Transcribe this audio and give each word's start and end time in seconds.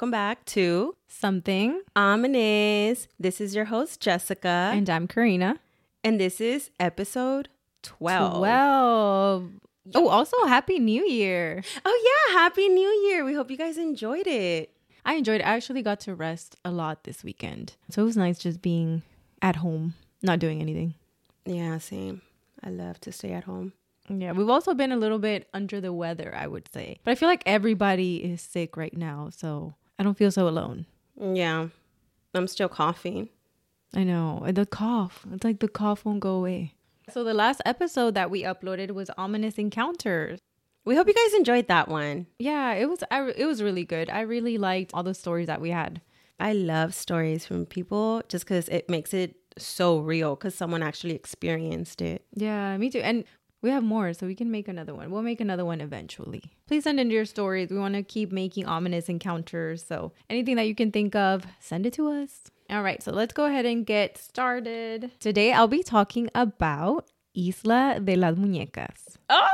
Welcome 0.00 0.12
back 0.12 0.46
to 0.46 0.96
Something. 1.08 1.82
Ominous. 1.94 3.06
This 3.18 3.38
is 3.38 3.54
your 3.54 3.66
host, 3.66 4.00
Jessica. 4.00 4.72
And 4.72 4.88
I'm 4.88 5.06
Karina. 5.06 5.58
And 6.02 6.18
this 6.18 6.40
is 6.40 6.70
episode 6.80 7.50
12. 7.82 8.38
12. 8.38 9.50
Oh, 9.94 10.08
also 10.08 10.46
Happy 10.46 10.78
New 10.78 11.06
Year. 11.06 11.62
Oh, 11.84 12.28
yeah. 12.30 12.38
Happy 12.38 12.66
New 12.70 12.88
Year. 12.88 13.26
We 13.26 13.34
hope 13.34 13.50
you 13.50 13.58
guys 13.58 13.76
enjoyed 13.76 14.26
it. 14.26 14.72
I 15.04 15.16
enjoyed 15.16 15.42
it. 15.42 15.46
I 15.46 15.54
actually 15.54 15.82
got 15.82 16.00
to 16.00 16.14
rest 16.14 16.56
a 16.64 16.70
lot 16.70 17.04
this 17.04 17.22
weekend. 17.22 17.76
So 17.90 18.00
it 18.00 18.06
was 18.06 18.16
nice 18.16 18.38
just 18.38 18.62
being 18.62 19.02
at 19.42 19.56
home, 19.56 19.92
not 20.22 20.38
doing 20.38 20.62
anything. 20.62 20.94
Yeah, 21.44 21.76
same. 21.76 22.22
I 22.64 22.70
love 22.70 23.02
to 23.02 23.12
stay 23.12 23.32
at 23.32 23.44
home. 23.44 23.74
Yeah, 24.08 24.32
we've 24.32 24.48
also 24.48 24.72
been 24.72 24.92
a 24.92 24.96
little 24.96 25.18
bit 25.18 25.46
under 25.52 25.78
the 25.78 25.92
weather, 25.92 26.34
I 26.34 26.46
would 26.46 26.72
say. 26.72 27.00
But 27.04 27.10
I 27.10 27.16
feel 27.16 27.28
like 27.28 27.42
everybody 27.44 28.24
is 28.24 28.40
sick 28.40 28.78
right 28.78 28.96
now, 28.96 29.28
so 29.30 29.74
I 30.00 30.02
don't 30.02 30.16
feel 30.16 30.30
so 30.30 30.48
alone. 30.48 30.86
Yeah. 31.20 31.68
I'm 32.32 32.46
still 32.46 32.70
coughing. 32.70 33.28
I 33.94 34.02
know. 34.02 34.42
The 34.50 34.64
cough. 34.64 35.26
It's 35.30 35.44
like 35.44 35.60
the 35.60 35.68
cough 35.68 36.06
won't 36.06 36.20
go 36.20 36.36
away. 36.36 36.72
So 37.10 37.22
the 37.22 37.34
last 37.34 37.60
episode 37.66 38.14
that 38.14 38.30
we 38.30 38.42
uploaded 38.42 38.92
was 38.92 39.10
Ominous 39.18 39.58
Encounters. 39.58 40.38
We 40.86 40.96
hope 40.96 41.06
you 41.06 41.12
guys 41.12 41.34
enjoyed 41.34 41.68
that 41.68 41.88
one. 41.88 42.26
Yeah, 42.38 42.72
it 42.72 42.88
was 42.88 43.04
I, 43.10 43.28
it 43.36 43.44
was 43.44 43.62
really 43.62 43.84
good. 43.84 44.08
I 44.08 44.22
really 44.22 44.56
liked 44.56 44.92
all 44.94 45.02
the 45.02 45.12
stories 45.12 45.48
that 45.48 45.60
we 45.60 45.68
had. 45.68 46.00
I 46.38 46.54
love 46.54 46.94
stories 46.94 47.44
from 47.44 47.66
people 47.66 48.22
just 48.26 48.46
cuz 48.46 48.70
it 48.70 48.88
makes 48.88 49.12
it 49.12 49.36
so 49.58 49.98
real 49.98 50.34
cuz 50.34 50.54
someone 50.54 50.82
actually 50.82 51.14
experienced 51.14 52.00
it. 52.00 52.24
Yeah, 52.32 52.74
me 52.78 52.88
too. 52.88 53.00
And 53.00 53.24
we 53.62 53.70
have 53.70 53.82
more, 53.82 54.12
so 54.12 54.26
we 54.26 54.34
can 54.34 54.50
make 54.50 54.68
another 54.68 54.94
one. 54.94 55.10
We'll 55.10 55.22
make 55.22 55.40
another 55.40 55.64
one 55.64 55.80
eventually. 55.80 56.42
Please 56.66 56.84
send 56.84 56.98
in 56.98 57.10
your 57.10 57.24
stories. 57.24 57.70
We 57.70 57.78
want 57.78 57.94
to 57.94 58.02
keep 58.02 58.32
making 58.32 58.66
ominous 58.66 59.08
encounters. 59.08 59.84
So 59.84 60.12
anything 60.28 60.56
that 60.56 60.66
you 60.66 60.74
can 60.74 60.90
think 60.90 61.14
of, 61.14 61.46
send 61.60 61.86
it 61.86 61.92
to 61.94 62.08
us. 62.08 62.50
All 62.70 62.82
right, 62.82 63.02
so 63.02 63.12
let's 63.12 63.34
go 63.34 63.46
ahead 63.46 63.66
and 63.66 63.84
get 63.84 64.16
started. 64.16 65.10
Today 65.18 65.52
I'll 65.52 65.68
be 65.68 65.82
talking 65.82 66.30
about 66.34 67.10
Isla 67.34 68.00
de 68.02 68.16
las 68.16 68.36
Muñecas. 68.36 69.16
Oh, 69.28 69.48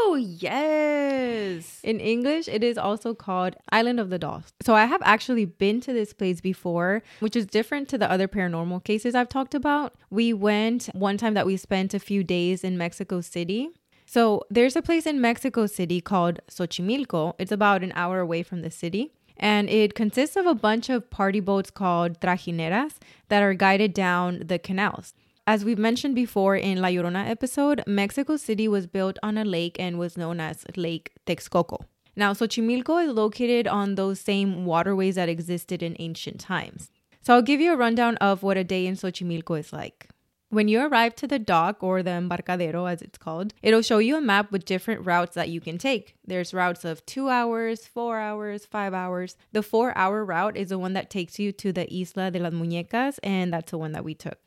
Oh, 0.00 0.14
yes. 0.14 1.80
In 1.82 1.98
English, 1.98 2.46
it 2.46 2.62
is 2.62 2.78
also 2.78 3.14
called 3.14 3.56
Island 3.72 3.98
of 3.98 4.10
the 4.10 4.18
Dolls. 4.18 4.52
So 4.62 4.74
I 4.74 4.84
have 4.84 5.02
actually 5.04 5.44
been 5.44 5.80
to 5.80 5.92
this 5.92 6.12
place 6.12 6.40
before, 6.40 7.02
which 7.18 7.34
is 7.34 7.46
different 7.46 7.88
to 7.88 7.98
the 7.98 8.10
other 8.10 8.28
paranormal 8.28 8.84
cases 8.84 9.14
I've 9.16 9.28
talked 9.28 9.54
about. 9.54 9.94
We 10.08 10.32
went 10.32 10.88
one 10.92 11.18
time 11.18 11.34
that 11.34 11.46
we 11.46 11.56
spent 11.56 11.94
a 11.94 11.98
few 11.98 12.22
days 12.22 12.62
in 12.62 12.78
Mexico 12.78 13.20
City. 13.20 13.70
So 14.06 14.44
there's 14.48 14.76
a 14.76 14.82
place 14.82 15.04
in 15.04 15.20
Mexico 15.20 15.66
City 15.66 16.00
called 16.00 16.38
Xochimilco. 16.48 17.34
It's 17.38 17.52
about 17.52 17.82
an 17.82 17.92
hour 17.96 18.20
away 18.20 18.42
from 18.44 18.62
the 18.62 18.70
city. 18.70 19.12
And 19.36 19.68
it 19.68 19.94
consists 19.94 20.36
of 20.36 20.46
a 20.46 20.54
bunch 20.54 20.88
of 20.88 21.10
party 21.10 21.40
boats 21.40 21.70
called 21.70 22.20
trajineras 22.20 22.94
that 23.28 23.42
are 23.42 23.54
guided 23.54 23.94
down 23.94 24.42
the 24.46 24.58
canals. 24.58 25.12
As 25.48 25.64
we've 25.64 25.78
mentioned 25.78 26.14
before 26.14 26.56
in 26.56 26.82
La 26.82 26.88
Llorona 26.88 27.26
episode, 27.26 27.82
Mexico 27.86 28.36
City 28.36 28.68
was 28.68 28.86
built 28.86 29.18
on 29.22 29.38
a 29.38 29.46
lake 29.46 29.76
and 29.80 29.98
was 29.98 30.14
known 30.14 30.40
as 30.40 30.66
Lake 30.76 31.12
Texcoco. 31.26 31.78
Now, 32.14 32.34
Xochimilco 32.34 33.02
is 33.02 33.14
located 33.14 33.66
on 33.66 33.94
those 33.94 34.20
same 34.20 34.66
waterways 34.66 35.14
that 35.14 35.30
existed 35.30 35.82
in 35.82 35.96
ancient 35.98 36.38
times. 36.38 36.90
So 37.22 37.32
I'll 37.32 37.40
give 37.40 37.62
you 37.62 37.72
a 37.72 37.78
rundown 37.78 38.18
of 38.18 38.42
what 38.42 38.58
a 38.58 38.62
day 38.62 38.86
in 38.86 38.96
Xochimilco 38.96 39.58
is 39.58 39.72
like. 39.72 40.10
When 40.50 40.68
you 40.68 40.82
arrive 40.82 41.14
to 41.16 41.26
the 41.26 41.38
dock 41.38 41.82
or 41.82 42.02
the 42.02 42.10
embarcadero, 42.10 42.84
as 42.84 43.00
it's 43.00 43.16
called, 43.16 43.54
it'll 43.62 43.80
show 43.80 43.96
you 43.96 44.18
a 44.18 44.20
map 44.20 44.52
with 44.52 44.66
different 44.66 45.06
routes 45.06 45.34
that 45.34 45.48
you 45.48 45.62
can 45.62 45.78
take. 45.78 46.14
There's 46.26 46.52
routes 46.52 46.84
of 46.84 47.06
two 47.06 47.30
hours, 47.30 47.86
four 47.86 48.18
hours, 48.18 48.66
five 48.66 48.92
hours. 48.92 49.38
The 49.52 49.62
four 49.62 49.96
hour 49.96 50.26
route 50.26 50.58
is 50.58 50.68
the 50.68 50.78
one 50.78 50.92
that 50.92 51.08
takes 51.08 51.38
you 51.38 51.52
to 51.52 51.72
the 51.72 51.90
Isla 51.90 52.32
de 52.32 52.38
las 52.38 52.52
Muñecas, 52.52 53.18
and 53.22 53.50
that's 53.50 53.70
the 53.70 53.78
one 53.78 53.92
that 53.92 54.04
we 54.04 54.12
took. 54.12 54.38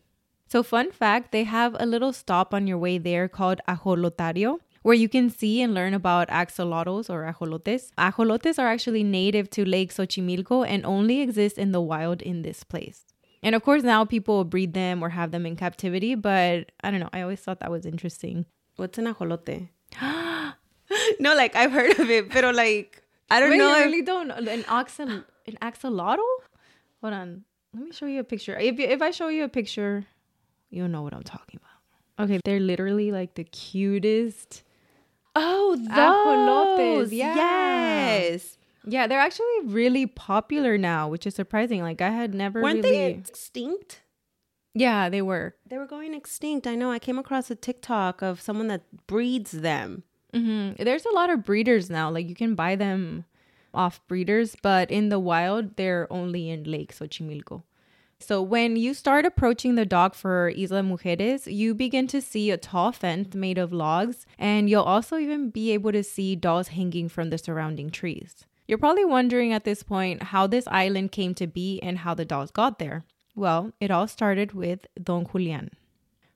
So, 0.52 0.64
fun 0.64 0.92
fact 0.92 1.32
they 1.32 1.46
have 1.46 1.78
a 1.80 1.86
little 1.86 2.12
stop 2.12 2.54
on 2.54 2.68
your 2.68 2.78
way 2.78 2.98
there 2.98 3.30
called 3.30 3.62
Ajolotario, 3.70 4.60
where 4.82 4.94
you 4.94 5.08
can 5.08 5.30
see 5.30 5.62
and 5.62 5.74
learn 5.74 5.94
about 5.94 6.28
axolotls 6.28 7.10
or 7.10 7.24
ajolotes. 7.24 7.92
Ajolotes 7.98 8.60
are 8.60 8.68
actually 8.68 9.02
native 9.02 9.50
to 9.52 9.64
Lake 9.64 9.94
Xochimilco 9.94 10.68
and 10.68 10.86
only 10.86 11.22
exist 11.22 11.58
in 11.58 11.72
the 11.72 11.80
wild 11.80 12.22
in 12.22 12.42
this 12.42 12.66
place. 12.66 13.06
And 13.42 13.56
of 13.56 13.64
course, 13.64 13.84
now 13.84 14.04
people 14.04 14.44
breed 14.44 14.74
them 14.74 15.02
or 15.02 15.08
have 15.08 15.32
them 15.32 15.46
in 15.46 15.56
captivity, 15.56 16.16
but 16.16 16.70
I 16.84 16.92
don't 16.92 17.00
know. 17.00 17.10
I 17.14 17.22
always 17.22 17.40
thought 17.40 17.62
that 17.62 17.72
was 17.72 17.86
interesting. 17.86 18.46
What's 18.76 18.98
an 18.98 19.06
ajolote? 19.06 19.70
no, 21.22 21.34
like 21.34 21.56
I've 21.56 21.72
heard 21.72 21.98
of 21.98 22.10
it, 22.10 22.30
but 22.30 22.54
like 22.54 23.02
I 23.30 23.40
don't 23.40 23.52
Wait, 23.52 23.58
know. 23.58 23.74
I 23.74 23.86
really 23.86 24.02
don't. 24.02 24.32
An 24.32 24.64
axol, 24.64 25.24
an 25.48 25.58
axolotl? 25.62 26.28
Hold 27.00 27.14
on. 27.14 27.46
Let 27.74 27.84
me 27.86 27.94
show 27.94 28.06
you 28.06 28.20
a 28.20 28.26
picture. 28.26 28.60
If 28.60 28.82
if 28.82 29.02
I 29.02 29.12
show 29.12 29.30
you 29.30 29.46
a 29.46 29.48
picture, 29.48 30.06
you'll 30.72 30.88
know 30.90 31.04
what 31.04 31.14
I'm 31.14 31.24
talking 31.24 31.60
about. 31.62 32.26
Okay, 32.26 32.40
they're 32.44 32.60
literally 32.60 33.12
like 33.12 33.36
the 33.36 33.44
cutest. 33.44 34.64
Oh, 35.36 35.76
those. 35.76 37.10
Ajolotes, 37.10 37.18
yeah. 37.18 37.36
Yes. 37.36 38.58
Yeah, 38.86 39.06
they're 39.08 39.20
actually 39.20 39.46
really 39.66 40.08
popular 40.08 40.78
now, 40.78 41.08
which 41.08 41.28
is 41.28 41.36
surprising. 41.36 41.82
Like 41.82 42.02
I 42.02 42.10
had 42.10 42.34
never 42.34 42.62
Weren't 42.62 42.84
really. 42.84 42.98
they 42.98 43.12
extinct? 43.14 44.02
Yeah, 44.74 45.10
they 45.10 45.22
were. 45.22 45.56
They 45.68 45.78
were 45.78 45.86
going 45.86 46.14
extinct. 46.14 46.66
I 46.66 46.76
know. 46.76 46.92
I 46.92 47.00
came 47.00 47.20
across 47.20 47.52
a 47.52 47.56
TikTok 47.56 48.22
of 48.22 48.42
someone 48.42 48.68
that 48.68 48.84
breeds 49.08 49.52
them. 49.52 50.04
hmm 50.34 50.72
There's 50.80 51.06
a 51.06 51.14
lot 51.14 51.30
of 51.30 51.44
breeders 51.46 51.90
now. 51.90 52.10
Like 52.10 52.28
you 52.28 52.36
can 52.36 52.56
buy 52.56 52.76
them 52.76 53.26
off 53.74 54.06
breeders, 54.08 54.56
but 54.62 54.90
in 54.92 55.10
the 55.10 55.20
wild, 55.20 55.76
they're 55.78 56.08
only 56.12 56.50
in 56.50 56.64
Lake 56.64 56.94
Xochimilco. 56.94 57.64
So 58.22 58.42
when 58.42 58.76
you 58.76 58.94
start 58.94 59.26
approaching 59.26 59.76
the 59.76 59.86
dock 59.86 60.14
for 60.14 60.50
Isla 60.50 60.84
Mujeres, 60.84 61.52
you 61.52 61.74
begin 61.74 62.06
to 62.08 62.22
see 62.22 62.52
a 62.52 62.58
tall 62.58 62.92
fence 62.92 63.34
made 63.34 63.58
of 63.58 63.74
logs, 63.74 64.28
and 64.38 64.70
you'll 64.70 64.84
also 64.84 65.18
even 65.18 65.50
be 65.50 65.72
able 65.72 65.92
to 65.92 66.04
see 66.04 66.36
dolls 66.36 66.70
hanging 66.70 67.10
from 67.10 67.32
the 67.32 67.40
surrounding 67.40 67.90
trees. 67.90 68.46
You're 68.68 68.78
probably 68.78 69.06
wondering 69.06 69.54
at 69.54 69.64
this 69.64 69.82
point 69.82 70.22
how 70.24 70.46
this 70.46 70.68
island 70.68 71.12
came 71.12 71.34
to 71.34 71.48
be 71.48 71.80
and 71.82 71.98
how 71.98 72.14
the 72.14 72.24
dolls 72.24 72.52
got 72.52 72.78
there. 72.78 73.04
Well, 73.36 73.74
it 73.80 73.90
all 73.90 74.08
started 74.08 74.54
with 74.54 74.86
Don 75.02 75.26
Julian. 75.26 75.72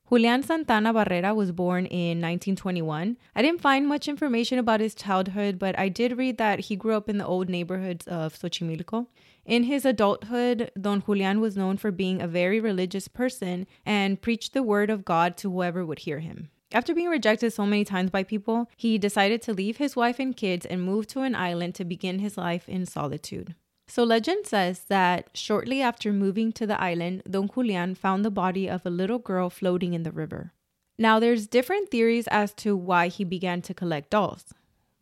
Julian 0.09 0.43
Santana 0.43 0.93
Barrera 0.93 1.35
was 1.35 1.51
born 1.51 1.85
in 1.85 2.21
1921. 2.21 3.17
I 3.35 3.41
didn't 3.41 3.61
find 3.61 3.87
much 3.87 4.07
information 4.07 4.59
about 4.59 4.79
his 4.79 4.95
childhood, 4.95 5.59
but 5.59 5.77
I 5.79 5.89
did 5.89 6.17
read 6.17 6.37
that 6.39 6.61
he 6.61 6.75
grew 6.75 6.95
up 6.95 7.09
in 7.09 7.19
the 7.19 7.25
old 7.25 7.47
neighborhoods 7.47 8.07
of 8.07 8.33
Xochimilco. 8.33 9.07
In 9.45 9.65
his 9.65 9.85
adulthood, 9.85 10.71
Don 10.79 11.03
Julian 11.03 11.39
was 11.39 11.55
known 11.55 11.77
for 11.77 11.91
being 11.91 12.19
a 12.19 12.27
very 12.27 12.59
religious 12.59 13.07
person 13.07 13.67
and 13.85 14.21
preached 14.21 14.53
the 14.53 14.63
word 14.63 14.89
of 14.89 15.05
God 15.05 15.37
to 15.37 15.51
whoever 15.51 15.85
would 15.85 15.99
hear 15.99 16.19
him. 16.19 16.49
After 16.71 16.95
being 16.95 17.09
rejected 17.09 17.53
so 17.53 17.65
many 17.65 17.85
times 17.85 18.09
by 18.09 18.23
people, 18.23 18.69
he 18.75 18.97
decided 18.97 19.43
to 19.43 19.53
leave 19.53 19.77
his 19.77 19.95
wife 19.95 20.19
and 20.19 20.35
kids 20.35 20.65
and 20.65 20.81
move 20.81 21.05
to 21.07 21.21
an 21.21 21.35
island 21.35 21.75
to 21.75 21.85
begin 21.85 22.19
his 22.19 22.37
life 22.37 22.67
in 22.67 22.87
solitude. 22.87 23.53
So 23.87 24.03
legend 24.03 24.47
says 24.47 24.85
that 24.85 25.29
shortly 25.35 25.79
after 25.79 26.11
moving 26.11 26.51
to 26.53 26.65
the 26.65 26.81
island, 26.81 27.21
Don 27.29 27.47
Julian 27.47 27.93
found 27.93 28.25
the 28.25 28.31
body 28.31 28.67
of 28.67 28.83
a 28.83 28.89
little 28.89 29.19
girl 29.19 29.51
floating 29.51 29.93
in 29.93 30.01
the 30.01 30.11
river. 30.11 30.53
Now 30.97 31.19
there's 31.19 31.45
different 31.45 31.91
theories 31.91 32.27
as 32.27 32.51
to 32.55 32.75
why 32.75 33.09
he 33.09 33.23
began 33.23 33.61
to 33.61 33.75
collect 33.75 34.09
dolls. 34.09 34.55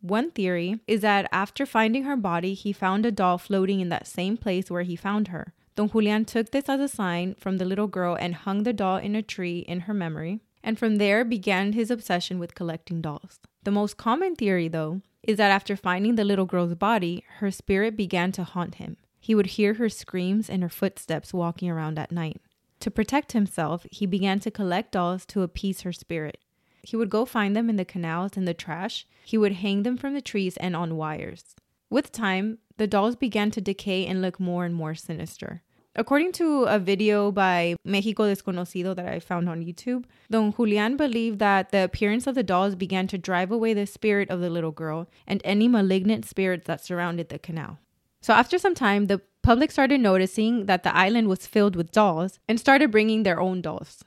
One 0.04 0.32
theory 0.32 0.80
is 0.86 1.00
that 1.00 1.30
after 1.32 1.64
finding 1.64 2.04
her 2.04 2.14
body, 2.14 2.52
he 2.52 2.74
found 2.74 3.06
a 3.06 3.10
doll 3.10 3.38
floating 3.38 3.80
in 3.80 3.88
that 3.88 4.06
same 4.06 4.36
place 4.36 4.70
where 4.70 4.82
he 4.82 4.96
found 4.96 5.28
her. 5.28 5.54
Don 5.76 5.88
Julian 5.88 6.26
took 6.26 6.50
this 6.50 6.68
as 6.68 6.78
a 6.78 6.88
sign 6.88 7.36
from 7.36 7.56
the 7.56 7.64
little 7.64 7.86
girl 7.86 8.14
and 8.14 8.34
hung 8.34 8.64
the 8.64 8.74
doll 8.74 8.98
in 8.98 9.16
a 9.16 9.22
tree 9.22 9.60
in 9.60 9.80
her 9.80 9.94
memory, 9.94 10.40
and 10.62 10.78
from 10.78 10.96
there 10.96 11.24
began 11.24 11.72
his 11.72 11.90
obsession 11.90 12.38
with 12.38 12.54
collecting 12.54 13.00
dolls. 13.00 13.40
The 13.62 13.70
most 13.70 13.96
common 13.96 14.36
theory, 14.36 14.68
though, 14.68 15.00
is 15.22 15.38
that 15.38 15.50
after 15.50 15.74
finding 15.74 16.16
the 16.16 16.24
little 16.24 16.44
girl's 16.44 16.74
body, 16.74 17.24
her 17.38 17.50
spirit 17.50 17.96
began 17.96 18.30
to 18.32 18.44
haunt 18.44 18.74
him. 18.74 18.98
He 19.18 19.34
would 19.34 19.56
hear 19.56 19.72
her 19.72 19.88
screams 19.88 20.50
and 20.50 20.62
her 20.62 20.68
footsteps 20.68 21.32
walking 21.32 21.70
around 21.70 21.98
at 21.98 22.12
night. 22.12 22.42
To 22.80 22.90
protect 22.90 23.32
himself, 23.32 23.86
he 23.90 24.04
began 24.04 24.38
to 24.40 24.50
collect 24.50 24.92
dolls 24.92 25.24
to 25.26 25.40
appease 25.40 25.80
her 25.80 25.94
spirit. 25.94 26.40
He 26.84 26.96
would 26.96 27.10
go 27.10 27.24
find 27.24 27.56
them 27.56 27.68
in 27.70 27.76
the 27.76 27.84
canals 27.84 28.36
and 28.36 28.46
the 28.46 28.54
trash. 28.54 29.06
He 29.24 29.38
would 29.38 29.52
hang 29.52 29.82
them 29.82 29.96
from 29.96 30.14
the 30.14 30.20
trees 30.20 30.56
and 30.58 30.76
on 30.76 30.96
wires. 30.96 31.56
With 31.90 32.12
time, 32.12 32.58
the 32.76 32.86
dolls 32.86 33.16
began 33.16 33.50
to 33.52 33.60
decay 33.60 34.06
and 34.06 34.20
look 34.20 34.38
more 34.38 34.64
and 34.64 34.74
more 34.74 34.94
sinister. 34.94 35.62
According 35.96 36.32
to 36.32 36.64
a 36.64 36.80
video 36.80 37.30
by 37.30 37.76
Mexico 37.84 38.24
Desconocido 38.24 38.94
that 38.94 39.06
I 39.06 39.20
found 39.20 39.48
on 39.48 39.64
YouTube, 39.64 40.04
Don 40.28 40.52
Julian 40.52 40.96
believed 40.96 41.38
that 41.38 41.70
the 41.70 41.84
appearance 41.84 42.26
of 42.26 42.34
the 42.34 42.42
dolls 42.42 42.74
began 42.74 43.06
to 43.08 43.18
drive 43.18 43.52
away 43.52 43.74
the 43.74 43.86
spirit 43.86 44.28
of 44.28 44.40
the 44.40 44.50
little 44.50 44.72
girl 44.72 45.08
and 45.24 45.40
any 45.44 45.68
malignant 45.68 46.24
spirits 46.24 46.66
that 46.66 46.84
surrounded 46.84 47.28
the 47.28 47.38
canal. 47.38 47.78
So, 48.22 48.34
after 48.34 48.58
some 48.58 48.74
time, 48.74 49.06
the 49.06 49.20
public 49.42 49.70
started 49.70 50.00
noticing 50.00 50.66
that 50.66 50.82
the 50.82 50.96
island 50.96 51.28
was 51.28 51.46
filled 51.46 51.76
with 51.76 51.92
dolls 51.92 52.40
and 52.48 52.58
started 52.58 52.90
bringing 52.90 53.22
their 53.22 53.38
own 53.38 53.60
dolls. 53.60 54.02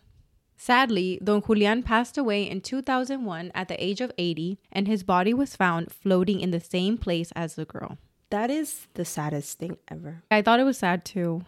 Sadly, 0.58 1.20
Don 1.24 1.42
Julian 1.42 1.84
passed 1.84 2.18
away 2.18 2.50
in 2.50 2.62
2001 2.62 3.52
at 3.54 3.68
the 3.68 3.84
age 3.84 4.02
of 4.02 4.12
80, 4.18 4.60
and 4.72 4.88
his 4.88 5.04
body 5.04 5.34
was 5.34 5.56
found 5.56 5.92
floating 5.92 6.42
in 6.42 6.52
the 6.52 6.60
same 6.60 6.98
place 6.98 7.32
as 7.36 7.56
the 7.56 7.66
girl. 7.66 8.00
That 8.32 8.50
is 8.50 8.88
the 8.96 9.06
saddest 9.06 9.60
thing 9.60 9.78
ever. 9.88 10.24
I 10.30 10.42
thought 10.42 10.60
it 10.60 10.66
was 10.66 10.80
sad 10.80 11.06
too. 11.06 11.44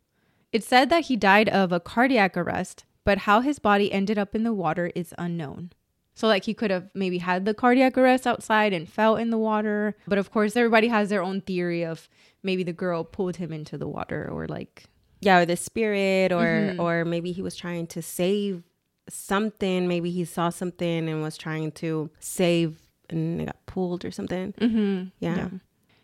It 0.54 0.64
said 0.64 0.90
that 0.90 1.06
he 1.06 1.16
died 1.16 1.50
of 1.50 1.72
a 1.72 1.80
cardiac 1.80 2.38
arrest, 2.38 2.86
but 3.04 3.20
how 3.20 3.42
his 3.42 3.60
body 3.60 3.92
ended 3.92 4.18
up 4.18 4.36
in 4.36 4.44
the 4.44 4.54
water 4.54 4.92
is 4.96 5.14
unknown. 5.18 5.72
So, 6.14 6.28
like, 6.28 6.46
he 6.46 6.54
could 6.54 6.70
have 6.70 6.90
maybe 6.94 7.20
had 7.20 7.46
the 7.46 7.54
cardiac 7.54 7.98
arrest 7.98 8.28
outside 8.28 8.74
and 8.74 8.90
fell 8.90 9.16
in 9.16 9.30
the 9.30 9.38
water. 9.38 9.96
But 10.08 10.18
of 10.18 10.32
course, 10.32 10.56
everybody 10.56 10.90
has 10.90 11.10
their 11.10 11.24
own 11.24 11.42
theory 11.42 11.84
of 11.84 12.10
maybe 12.44 12.64
the 12.64 12.74
girl 12.74 13.04
pulled 13.04 13.38
him 13.38 13.54
into 13.54 13.78
the 13.78 13.88
water 13.88 14.30
or 14.30 14.48
like. 14.48 14.86
Yeah, 15.22 15.40
or 15.40 15.46
the 15.46 15.56
spirit, 15.58 16.32
or 16.32 16.46
mm-hmm. 16.46 16.80
or 16.80 17.06
maybe 17.06 17.32
he 17.32 17.42
was 17.42 17.56
trying 17.56 17.88
to 17.88 18.02
save 18.02 18.64
something. 19.10 19.88
Maybe 19.88 20.12
he 20.12 20.26
saw 20.26 20.50
something 20.50 21.10
and 21.10 21.22
was 21.22 21.38
trying 21.38 21.72
to 21.74 22.10
save, 22.20 22.80
and 23.10 23.42
it 23.42 23.46
got 23.46 23.66
pulled 23.66 24.06
or 24.06 24.12
something. 24.12 24.54
Mm-hmm. 24.54 25.10
Yeah. 25.20 25.50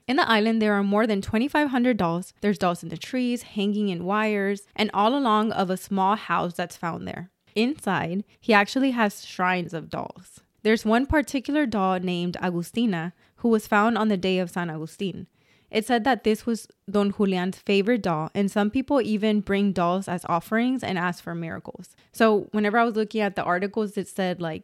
In 0.07 0.17
the 0.17 0.29
island, 0.29 0.61
there 0.61 0.73
are 0.73 0.83
more 0.83 1.07
than 1.07 1.21
2,500 1.21 1.97
dolls. 1.97 2.33
There's 2.41 2.59
dolls 2.59 2.83
in 2.83 2.89
the 2.89 2.97
trees, 2.97 3.41
hanging 3.41 3.89
in 3.89 4.05
wires, 4.05 4.67
and 4.75 4.91
all 4.93 5.17
along 5.17 5.51
of 5.51 5.69
a 5.69 5.77
small 5.77 6.15
house 6.15 6.53
that's 6.53 6.77
found 6.77 7.07
there. 7.07 7.31
Inside, 7.55 8.23
he 8.39 8.53
actually 8.53 8.91
has 8.91 9.25
shrines 9.25 9.73
of 9.73 9.89
dolls. 9.89 10.41
There's 10.61 10.85
one 10.85 11.05
particular 11.05 11.65
doll 11.65 11.99
named 11.99 12.37
Agustina 12.41 13.13
who 13.37 13.49
was 13.49 13.67
found 13.67 13.97
on 13.97 14.09
the 14.09 14.17
day 14.17 14.39
of 14.39 14.49
San 14.49 14.69
Agustin. 14.69 15.27
It 15.75 15.85
said 15.85 16.05
that 16.05 16.23
this 16.23 16.45
was 16.45 16.69
Don 16.89 17.11
Julian's 17.11 17.57
favorite 17.57 18.01
doll, 18.01 18.29
and 18.33 18.49
some 18.49 18.69
people 18.71 19.01
even 19.01 19.41
bring 19.41 19.73
dolls 19.73 20.07
as 20.07 20.23
offerings 20.29 20.85
and 20.85 20.97
ask 20.97 21.21
for 21.21 21.35
miracles. 21.35 21.97
So, 22.13 22.47
whenever 22.53 22.77
I 22.77 22.85
was 22.85 22.95
looking 22.95 23.19
at 23.19 23.35
the 23.35 23.43
articles, 23.43 23.97
it 23.97 24.07
said 24.07 24.39
like 24.39 24.63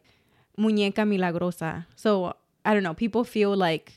Muñeca 0.58 1.04
Milagrosa. 1.04 1.84
So, 1.96 2.34
I 2.64 2.72
don't 2.72 2.82
know, 2.82 2.94
people 2.94 3.24
feel 3.24 3.54
like 3.54 3.92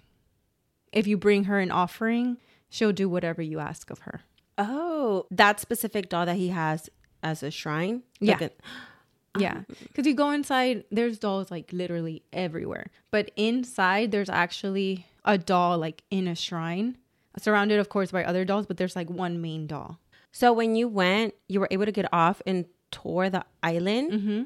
if 0.91 1.07
you 1.07 1.15
bring 1.15 1.45
her 1.45 1.57
an 1.57 1.71
offering, 1.71 2.35
she'll 2.67 2.91
do 2.91 3.07
whatever 3.07 3.41
you 3.41 3.59
ask 3.59 3.89
of 3.89 3.99
her. 3.99 4.19
Oh, 4.57 5.25
that 5.31 5.61
specific 5.61 6.09
doll 6.09 6.25
that 6.25 6.35
he 6.35 6.49
has 6.49 6.89
as 7.23 7.43
a 7.43 7.49
shrine. 7.49 8.03
Yeah. 8.19 8.39
Like 8.41 8.59
Yeah. 9.39 9.53
Um, 9.53 9.65
because 9.83 10.05
you 10.05 10.13
go 10.15 10.31
inside, 10.31 10.83
there's 10.91 11.17
dolls 11.17 11.49
like 11.49 11.71
literally 11.71 12.23
everywhere. 12.33 12.87
But 13.09 13.31
inside, 13.37 14.11
there's 14.11 14.29
actually 14.29 15.05
a 15.25 15.37
doll 15.37 15.77
like 15.77 16.03
in 16.09 16.27
a 16.27 16.35
shrine, 16.35 16.97
surrounded, 17.37 17.79
of 17.79 17.89
course, 17.89 18.11
by 18.11 18.23
other 18.23 18.45
dolls, 18.45 18.65
but 18.65 18.77
there's 18.77 18.95
like 18.95 19.09
one 19.09 19.41
main 19.41 19.67
doll. 19.67 19.99
So 20.31 20.51
when 20.51 20.75
you 20.75 20.87
went, 20.87 21.33
you 21.47 21.59
were 21.59 21.67
able 21.71 21.85
to 21.85 21.91
get 21.91 22.11
off 22.11 22.41
and 22.45 22.65
tour 22.91 23.29
the 23.29 23.45
island. 23.63 24.11
Mm-hmm. 24.11 24.43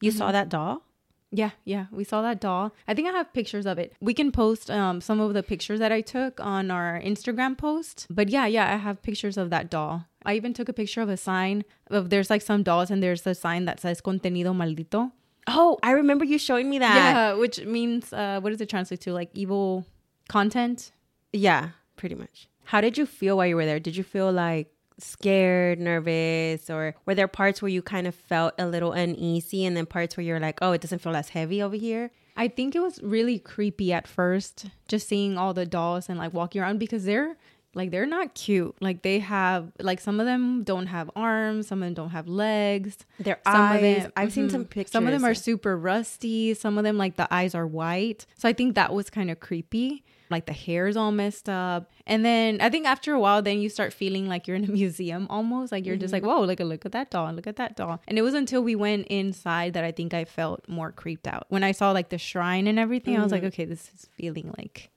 You 0.00 0.10
saw 0.10 0.32
that 0.32 0.48
doll. 0.48 0.82
Yeah, 1.30 1.50
yeah, 1.64 1.86
we 1.90 2.04
saw 2.04 2.22
that 2.22 2.40
doll. 2.40 2.72
I 2.86 2.94
think 2.94 3.08
I 3.08 3.12
have 3.12 3.32
pictures 3.34 3.66
of 3.66 3.78
it. 3.78 3.92
We 4.00 4.14
can 4.14 4.32
post 4.32 4.70
um, 4.70 5.02
some 5.02 5.20
of 5.20 5.34
the 5.34 5.42
pictures 5.42 5.78
that 5.78 5.92
I 5.92 6.00
took 6.00 6.40
on 6.40 6.70
our 6.70 6.98
Instagram 7.00 7.58
post. 7.58 8.06
But 8.08 8.30
yeah, 8.30 8.46
yeah, 8.46 8.72
I 8.72 8.76
have 8.76 9.02
pictures 9.02 9.36
of 9.36 9.50
that 9.50 9.68
doll. 9.68 10.06
I 10.24 10.34
even 10.34 10.54
took 10.54 10.70
a 10.70 10.72
picture 10.72 11.02
of 11.02 11.10
a 11.10 11.16
sign 11.18 11.64
of 11.90 12.08
there's 12.08 12.30
like 12.30 12.40
some 12.40 12.62
dolls 12.62 12.90
and 12.90 13.02
there's 13.02 13.26
a 13.26 13.34
sign 13.34 13.66
that 13.66 13.80
says 13.80 14.00
contenido 14.00 14.54
maldito. 14.54 15.12
Oh, 15.46 15.78
I 15.82 15.92
remember 15.92 16.24
you 16.24 16.38
showing 16.38 16.70
me 16.70 16.78
that. 16.78 16.94
Yeah, 16.94 17.32
which 17.34 17.64
means 17.64 18.12
uh, 18.12 18.40
what 18.40 18.50
does 18.50 18.60
it 18.60 18.68
translate 18.70 19.00
to? 19.02 19.12
Like 19.12 19.30
evil 19.34 19.86
content. 20.28 20.92
Yeah, 21.32 21.70
pretty 21.98 22.14
much. 22.14 22.48
How 22.64 22.80
did 22.80 22.96
you 22.96 23.06
feel 23.06 23.36
while 23.36 23.46
you 23.46 23.56
were 23.56 23.66
there? 23.66 23.80
Did 23.80 23.96
you 23.96 24.04
feel 24.04 24.32
like 24.32 24.72
scared, 24.98 25.78
nervous, 25.78 26.68
or 26.70 26.94
were 27.06 27.14
there 27.14 27.28
parts 27.28 27.62
where 27.62 27.68
you 27.68 27.82
kind 27.82 28.06
of 28.06 28.14
felt 28.14 28.54
a 28.58 28.66
little 28.66 28.92
uneasy 28.92 29.64
and 29.64 29.76
then 29.76 29.86
parts 29.86 30.16
where 30.16 30.24
you're 30.24 30.40
like, 30.40 30.58
oh, 30.62 30.72
it 30.72 30.80
doesn't 30.80 31.00
feel 31.00 31.14
as 31.16 31.30
heavy 31.30 31.62
over 31.62 31.76
here? 31.76 32.10
I 32.36 32.48
think 32.48 32.74
it 32.74 32.80
was 32.80 33.02
really 33.02 33.38
creepy 33.38 33.92
at 33.92 34.06
first, 34.06 34.66
just 34.86 35.08
seeing 35.08 35.36
all 35.36 35.54
the 35.54 35.66
dolls 35.66 36.08
and 36.08 36.18
like 36.18 36.32
walking 36.32 36.62
around 36.62 36.78
because 36.78 37.04
they're 37.04 37.36
like 37.74 37.90
they're 37.90 38.06
not 38.06 38.34
cute. 38.34 38.74
Like 38.80 39.02
they 39.02 39.18
have 39.18 39.72
like 39.78 40.00
some 40.00 40.20
of 40.20 40.26
them 40.26 40.62
don't 40.62 40.86
have 40.86 41.10
arms, 41.14 41.68
some 41.68 41.82
of 41.82 41.86
them 41.86 41.94
don't 41.94 42.10
have 42.10 42.28
legs. 42.28 42.98
Their 43.20 43.38
Some 43.44 43.54
eyes. 43.56 43.76
of 43.76 44.02
them, 44.02 44.12
I've 44.16 44.32
seen 44.32 44.48
mhm. 44.48 44.52
some 44.52 44.64
pictures. 44.64 44.92
Some 44.92 45.06
of 45.06 45.12
them 45.12 45.24
are 45.24 45.34
super 45.34 45.76
rusty. 45.76 46.54
Some 46.54 46.78
of 46.78 46.84
them 46.84 46.96
like 46.96 47.16
the 47.16 47.32
eyes 47.32 47.54
are 47.54 47.66
white. 47.66 48.26
So 48.36 48.48
I 48.48 48.52
think 48.52 48.74
that 48.74 48.92
was 48.92 49.10
kind 49.10 49.30
of 49.30 49.40
creepy. 49.40 50.04
Like 50.30 50.46
the 50.46 50.52
hair 50.52 50.86
is 50.88 50.96
all 50.96 51.10
messed 51.12 51.48
up. 51.48 51.90
And 52.06 52.24
then 52.24 52.60
I 52.60 52.68
think 52.70 52.86
after 52.86 53.12
a 53.12 53.20
while, 53.20 53.42
then 53.42 53.60
you 53.60 53.68
start 53.68 53.92
feeling 53.92 54.28
like 54.28 54.46
you're 54.46 54.56
in 54.56 54.64
a 54.64 54.72
museum 54.82 55.26
almost. 55.30 55.72
Like 55.72 55.86
you're 55.86 55.96
just 55.96 56.12
like, 56.12 56.22
mm-hmm. 56.22 56.30
whoa, 56.30 56.42
like 56.42 56.60
look 56.60 56.84
at 56.84 56.92
that 56.92 57.10
doll, 57.10 57.32
look 57.32 57.46
at 57.46 57.56
that 57.56 57.76
doll. 57.76 58.00
And 58.06 58.18
it 58.18 58.22
was 58.22 58.34
until 58.34 58.62
we 58.62 58.74
went 58.74 59.06
inside 59.08 59.74
that 59.74 59.84
I 59.84 59.92
think 59.92 60.14
I 60.14 60.24
felt 60.24 60.68
more 60.68 60.92
creeped 60.92 61.26
out. 61.26 61.46
When 61.48 61.64
I 61.64 61.72
saw 61.72 61.92
like 61.92 62.10
the 62.10 62.18
shrine 62.18 62.66
and 62.66 62.78
everything, 62.78 63.16
I 63.16 63.22
was 63.22 63.32
like, 63.32 63.42
mm. 63.42 63.48
okay, 63.48 63.64
this 63.64 63.90
is 63.94 64.06
feeling 64.12 64.52
like 64.58 64.90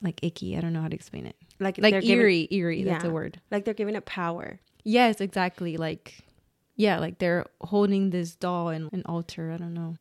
like 0.00 0.22
icky. 0.22 0.56
I 0.56 0.60
don't 0.60 0.72
know 0.72 0.82
how 0.82 0.88
to 0.88 0.94
explain 0.94 1.26
it. 1.26 1.36
like 1.58 1.78
Like 1.78 1.92
they're 1.92 2.00
giving- 2.00 2.18
eerie, 2.18 2.48
eerie. 2.50 2.84
That's 2.84 3.04
Yeah. 3.04 3.10
a 3.10 3.12
word. 3.12 3.40
like 3.50 3.64
they're 3.64 3.74
giving 3.74 3.96
it 3.96 4.06
power. 4.06 4.60
Yes, 4.84 5.20
exactly. 5.20 5.76
Like, 5.76 6.24
yeah, 6.76 6.98
like 6.98 7.18
they're 7.18 7.46
holding 7.60 8.10
this 8.10 8.36
doll 8.36 8.68
in 8.70 8.88
an 8.92 9.02
altar. 9.06 9.50
I 9.50 9.56
don't 9.56 9.74
know. 9.74 9.96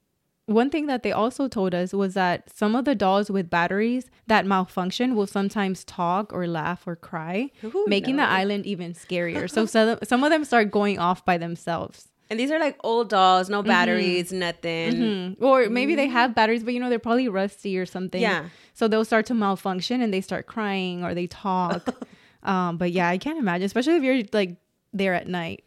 One 0.48 0.70
thing 0.70 0.86
that 0.88 1.04
they 1.04 1.12
also 1.12 1.50
told 1.50 1.76
us 1.76 1.92
was 1.94 2.14
that 2.14 2.50
some 2.56 2.74
of 2.74 2.86
the 2.86 2.96
dolls 2.96 3.30
with 3.30 3.50
batteries 3.50 4.10
that 4.28 4.46
malfunction 4.46 5.14
will 5.14 5.28
sometimes 5.28 5.84
talk 5.84 6.32
or 6.32 6.48
laugh 6.48 6.88
or 6.88 6.96
cry, 6.96 7.52
Who 7.62 7.86
making 7.88 8.16
the 8.16 8.24
island 8.24 8.66
even 8.66 8.94
scarier. 8.94 9.50
so 9.50 9.66
some, 9.76 10.00
some 10.04 10.24
of 10.24 10.30
them 10.32 10.46
start 10.46 10.72
going 10.72 11.00
off 11.00 11.26
by 11.26 11.38
themselves. 11.38 12.08
And 12.30 12.40
these 12.40 12.50
are 12.50 12.60
like 12.60 12.78
old 12.84 13.10
dolls, 13.10 13.50
no 13.50 13.62
batteries, 13.62 14.32
nothing. 14.32 14.94
Mhm. 14.94 15.42
Or 15.42 15.70
maybe 15.70 15.96
they 15.96 16.08
have 16.08 16.34
batteries, 16.34 16.64
but 16.64 16.74
you 16.74 16.80
know, 16.80 16.90
they're 16.90 16.98
probably 17.00 17.28
rusty 17.28 17.78
or 17.78 17.86
something. 17.86 18.22
Yeah. 18.22 18.48
So 18.74 18.88
they'll 18.88 19.06
start 19.06 19.26
to 19.28 19.34
malfunction 19.34 20.02
and 20.02 20.14
they 20.14 20.22
start 20.22 20.46
crying 20.48 21.04
or 21.04 21.14
they 21.14 21.28
talk. 21.28 21.90
um, 22.44 22.78
but 22.78 22.92
yeah, 22.94 23.10
I 23.10 23.18
can't 23.18 23.38
imagine, 23.38 23.66
especially 23.66 23.96
if 23.96 24.04
you're 24.04 24.24
like 24.32 24.56
there 24.94 25.14
at 25.14 25.28
night. 25.28 25.66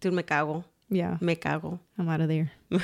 Dude, 0.00 0.12
me 0.12 0.22
cago. 0.22 0.64
Yeah. 0.90 1.16
Me 1.20 1.36
cago. 1.36 1.80
I'm 1.98 2.08
out 2.08 2.20
of 2.20 2.28
there. 2.28 2.50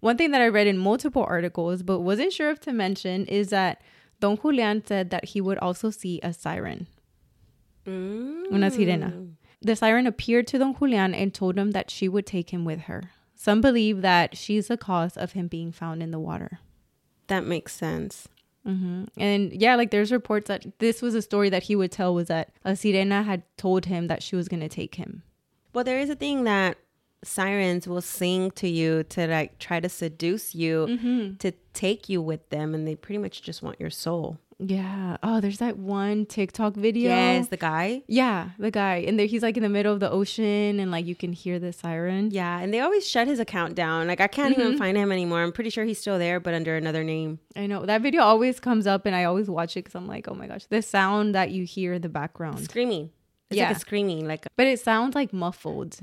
One 0.00 0.16
thing 0.16 0.30
that 0.32 0.40
I 0.40 0.48
read 0.48 0.66
in 0.66 0.78
multiple 0.78 1.24
articles, 1.28 1.82
but 1.82 2.00
wasn't 2.00 2.32
sure 2.32 2.50
if 2.50 2.60
to 2.60 2.72
mention, 2.72 3.26
is 3.26 3.48
that 3.50 3.82
Don 4.18 4.36
Julian 4.38 4.84
said 4.84 5.10
that 5.10 5.26
he 5.26 5.40
would 5.40 5.58
also 5.58 5.90
see 5.90 6.20
a 6.22 6.32
siren, 6.32 6.86
Mm. 7.86 8.52
una 8.52 8.70
sirena. 8.70 9.28
The 9.62 9.76
siren 9.76 10.06
appeared 10.06 10.46
to 10.48 10.58
Don 10.58 10.74
Julian 10.74 11.14
and 11.14 11.32
told 11.34 11.58
him 11.58 11.70
that 11.72 11.90
she 11.90 12.08
would 12.08 12.26
take 12.26 12.50
him 12.50 12.64
with 12.64 12.80
her. 12.82 13.10
Some 13.34 13.60
believe 13.60 14.02
that 14.02 14.36
she's 14.36 14.68
the 14.68 14.76
cause 14.76 15.16
of 15.16 15.32
him 15.32 15.48
being 15.48 15.72
found 15.72 16.02
in 16.02 16.10
the 16.10 16.18
water. 16.18 16.60
That 17.28 17.44
makes 17.46 17.72
sense. 17.74 18.28
hmm 18.64 19.04
And 19.16 19.52
yeah, 19.52 19.74
like 19.76 19.90
there's 19.90 20.12
reports 20.12 20.48
that 20.48 20.78
this 20.78 21.00
was 21.00 21.14
a 21.14 21.22
story 21.22 21.48
that 21.50 21.64
he 21.64 21.74
would 21.76 21.90
tell 21.92 22.14
was 22.14 22.28
that 22.28 22.52
a 22.64 22.72
sirena 22.72 23.24
had 23.24 23.42
told 23.56 23.86
him 23.86 24.06
that 24.08 24.22
she 24.22 24.36
was 24.36 24.48
going 24.48 24.60
to 24.60 24.68
take 24.68 24.96
him. 24.96 25.22
Well, 25.72 25.84
there 25.84 26.00
is 26.00 26.10
a 26.10 26.14
thing 26.16 26.44
that 26.44 26.76
sirens 27.24 27.86
will 27.86 28.00
sing 28.00 28.50
to 28.52 28.68
you 28.68 29.02
to 29.04 29.26
like 29.26 29.58
try 29.58 29.80
to 29.80 29.88
seduce 29.88 30.54
you 30.54 30.86
Mm-hmm. 30.88 31.36
to 31.36 31.52
take 31.74 32.08
you 32.08 32.20
with 32.22 32.48
them, 32.50 32.74
and 32.74 32.86
they 32.86 32.94
pretty 32.96 33.18
much 33.18 33.42
just 33.42 33.62
want 33.62 33.80
your 33.80 33.90
soul. 33.90 34.38
Yeah. 34.62 35.16
Oh, 35.22 35.40
there's 35.40 35.56
that 35.58 35.78
one 35.78 36.26
TikTok 36.26 36.74
video. 36.74 37.08
Yes, 37.08 37.48
the 37.48 37.56
guy. 37.56 38.02
Yeah, 38.06 38.50
the 38.58 38.70
guy. 38.70 38.96
And 39.08 39.18
there, 39.18 39.24
he's 39.24 39.42
like 39.42 39.56
in 39.56 39.62
the 39.62 39.70
middle 39.70 39.94
of 39.94 40.00
the 40.00 40.10
ocean 40.10 40.78
and 40.78 40.90
like 40.90 41.06
you 41.06 41.14
can 41.14 41.32
hear 41.32 41.58
the 41.58 41.72
siren. 41.72 42.30
Yeah, 42.30 42.58
and 42.58 42.72
they 42.74 42.80
always 42.80 43.08
shut 43.08 43.26
his 43.26 43.38
account 43.40 43.74
down. 43.74 44.06
Like 44.06 44.20
I 44.20 44.26
can't 44.26 44.58
even 44.58 44.76
find 44.76 44.98
him 44.98 45.12
anymore. 45.12 45.42
I'm 45.42 45.52
pretty 45.52 45.70
sure 45.70 45.86
he's 45.86 45.98
still 45.98 46.18
there, 46.18 46.40
but 46.40 46.52
under 46.52 46.76
another 46.76 47.02
name. 47.02 47.38
I 47.56 47.66
know. 47.68 47.86
That 47.86 48.02
video 48.02 48.20
always 48.22 48.60
comes 48.60 48.86
up 48.86 49.06
and 49.06 49.16
I 49.16 49.24
always 49.24 49.48
watch 49.48 49.78
it 49.78 49.84
because 49.84 49.94
I'm 49.94 50.06
like, 50.06 50.28
oh 50.28 50.34
my 50.34 50.46
gosh, 50.46 50.66
the 50.68 50.82
sound 50.82 51.34
that 51.34 51.50
you 51.52 51.64
hear 51.64 51.94
in 51.94 52.02
the 52.02 52.10
background. 52.10 52.60
Screaming. 52.60 53.10
It's 53.48 53.56
Yeah. 53.56 53.68
like 53.68 53.76
a 53.78 53.80
screaming. 53.80 54.28
Like 54.28 54.46
But 54.56 54.66
it 54.66 54.78
sounds 54.80 55.14
like 55.14 55.32
muffled. 55.32 56.00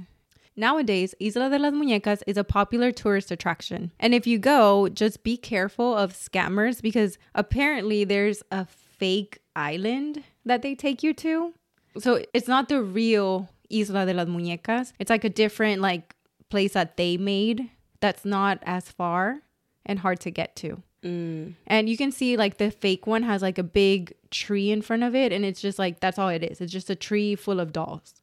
Nowadays, 0.58 1.14
Isla 1.22 1.50
de 1.52 1.60
las 1.60 1.72
Muñecas 1.74 2.24
is 2.26 2.36
a 2.36 2.44
popular 2.44 2.92
tourist 2.92 3.30
attraction. 3.32 3.92
And 4.00 4.14
if 4.16 4.26
you 4.26 4.40
go, 4.40 4.90
just 4.90 5.24
be 5.24 5.38
careful 5.38 5.96
of 5.96 6.14
scammers 6.14 6.82
because 6.82 7.18
apparently 7.36 8.04
there's 8.04 8.42
a 8.52 8.66
fake 8.66 9.40
island 9.56 10.24
that 10.46 10.64
they 10.64 10.74
take 10.74 11.04
you 11.04 11.14
to. 11.14 11.54
So 12.00 12.24
it's 12.34 12.48
not 12.48 12.70
the 12.70 12.82
real 12.82 13.50
Isla 13.70 14.06
de 14.08 14.14
las 14.16 14.28
Muñecas. 14.28 14.94
It's 15.00 15.10
like 15.12 15.24
a 15.24 15.30
different 15.30 15.82
like 15.82 16.16
place 16.50 16.74
that 16.74 16.98
they 16.98 17.18
made 17.18 17.70
that's 18.00 18.26
not 18.26 18.60
as 18.64 18.90
far 18.90 19.42
and 19.86 20.00
hard 20.00 20.20
to 20.22 20.32
get 20.32 20.56
to. 20.58 20.82
mm, 21.04 21.54
And 21.68 21.88
you 21.90 21.98
can 21.98 22.12
see 22.12 22.36
like 22.36 22.58
the 22.58 22.72
fake 22.72 23.06
one 23.06 23.24
has 23.24 23.42
like 23.42 23.58
a 23.58 23.64
big 23.64 24.14
tree 24.32 24.72
in 24.72 24.82
front 24.82 25.04
of 25.04 25.14
it, 25.16 25.32
and 25.32 25.46
it's 25.46 25.62
just 25.62 25.78
like 25.80 26.00
that's 26.00 26.18
all 26.20 26.30
it 26.30 26.44
is. 26.44 26.62
It's 26.62 26.72
just 26.72 26.90
a 26.90 26.96
tree 26.96 27.36
full 27.36 27.60
of 27.60 27.72
dolls, 27.74 28.14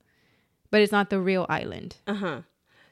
but 0.71 0.80
it's 0.80 0.92
not 0.92 1.11
the 1.11 1.21
real 1.21 1.47
island. 1.49 1.97
uh 2.06 2.14
huh. 2.14 2.40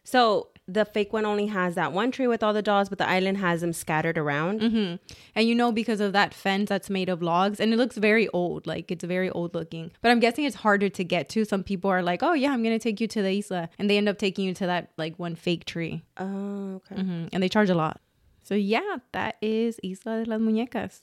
So 0.04 0.48
the 0.66 0.84
fake 0.84 1.12
one 1.12 1.24
only 1.24 1.46
has 1.46 1.76
that 1.76 1.92
one 1.92 2.10
tree 2.10 2.26
with 2.26 2.42
all 2.42 2.52
the 2.52 2.62
dolls, 2.62 2.88
but 2.88 2.98
the 2.98 3.08
island 3.08 3.38
has 3.38 3.60
them 3.60 3.72
scattered 3.72 4.18
around. 4.18 4.60
hmm 4.60 4.94
And 5.36 5.46
you 5.48 5.54
know 5.54 5.70
because 5.70 6.00
of 6.00 6.12
that 6.12 6.34
fence 6.34 6.68
that's 6.68 6.90
made 6.90 7.08
of 7.08 7.22
logs, 7.22 7.60
and 7.60 7.72
it 7.72 7.76
looks 7.76 7.96
very 7.98 8.26
old, 8.28 8.66
like 8.66 8.90
it's 8.90 9.04
very 9.04 9.30
old 9.30 9.54
looking. 9.54 9.92
But 10.00 10.10
I'm 10.10 10.18
guessing 10.20 10.44
it's 10.44 10.56
harder 10.56 10.88
to 10.88 11.04
get 11.04 11.28
to. 11.30 11.44
Some 11.44 11.62
people 11.62 11.88
are 11.90 12.02
like, 12.02 12.22
"Oh 12.22 12.32
yeah, 12.32 12.50
I'm 12.52 12.62
gonna 12.64 12.78
take 12.80 13.00
you 13.00 13.06
to 13.08 13.22
the 13.22 13.30
isla," 13.38 13.68
and 13.78 13.88
they 13.88 13.96
end 13.96 14.08
up 14.08 14.18
taking 14.18 14.44
you 14.44 14.54
to 14.54 14.66
that 14.66 14.90
like 14.96 15.18
one 15.18 15.36
fake 15.36 15.64
tree, 15.66 16.02
Oh, 16.16 16.80
okay. 16.82 17.00
hmm 17.02 17.26
and 17.32 17.40
they 17.42 17.48
charge 17.48 17.70
a 17.70 17.74
lot. 17.74 18.00
So 18.42 18.54
yeah, 18.56 18.96
that 19.12 19.36
is 19.40 19.78
Isla 19.84 20.24
de 20.24 20.30
las 20.30 20.40
Muñecas. 20.40 21.02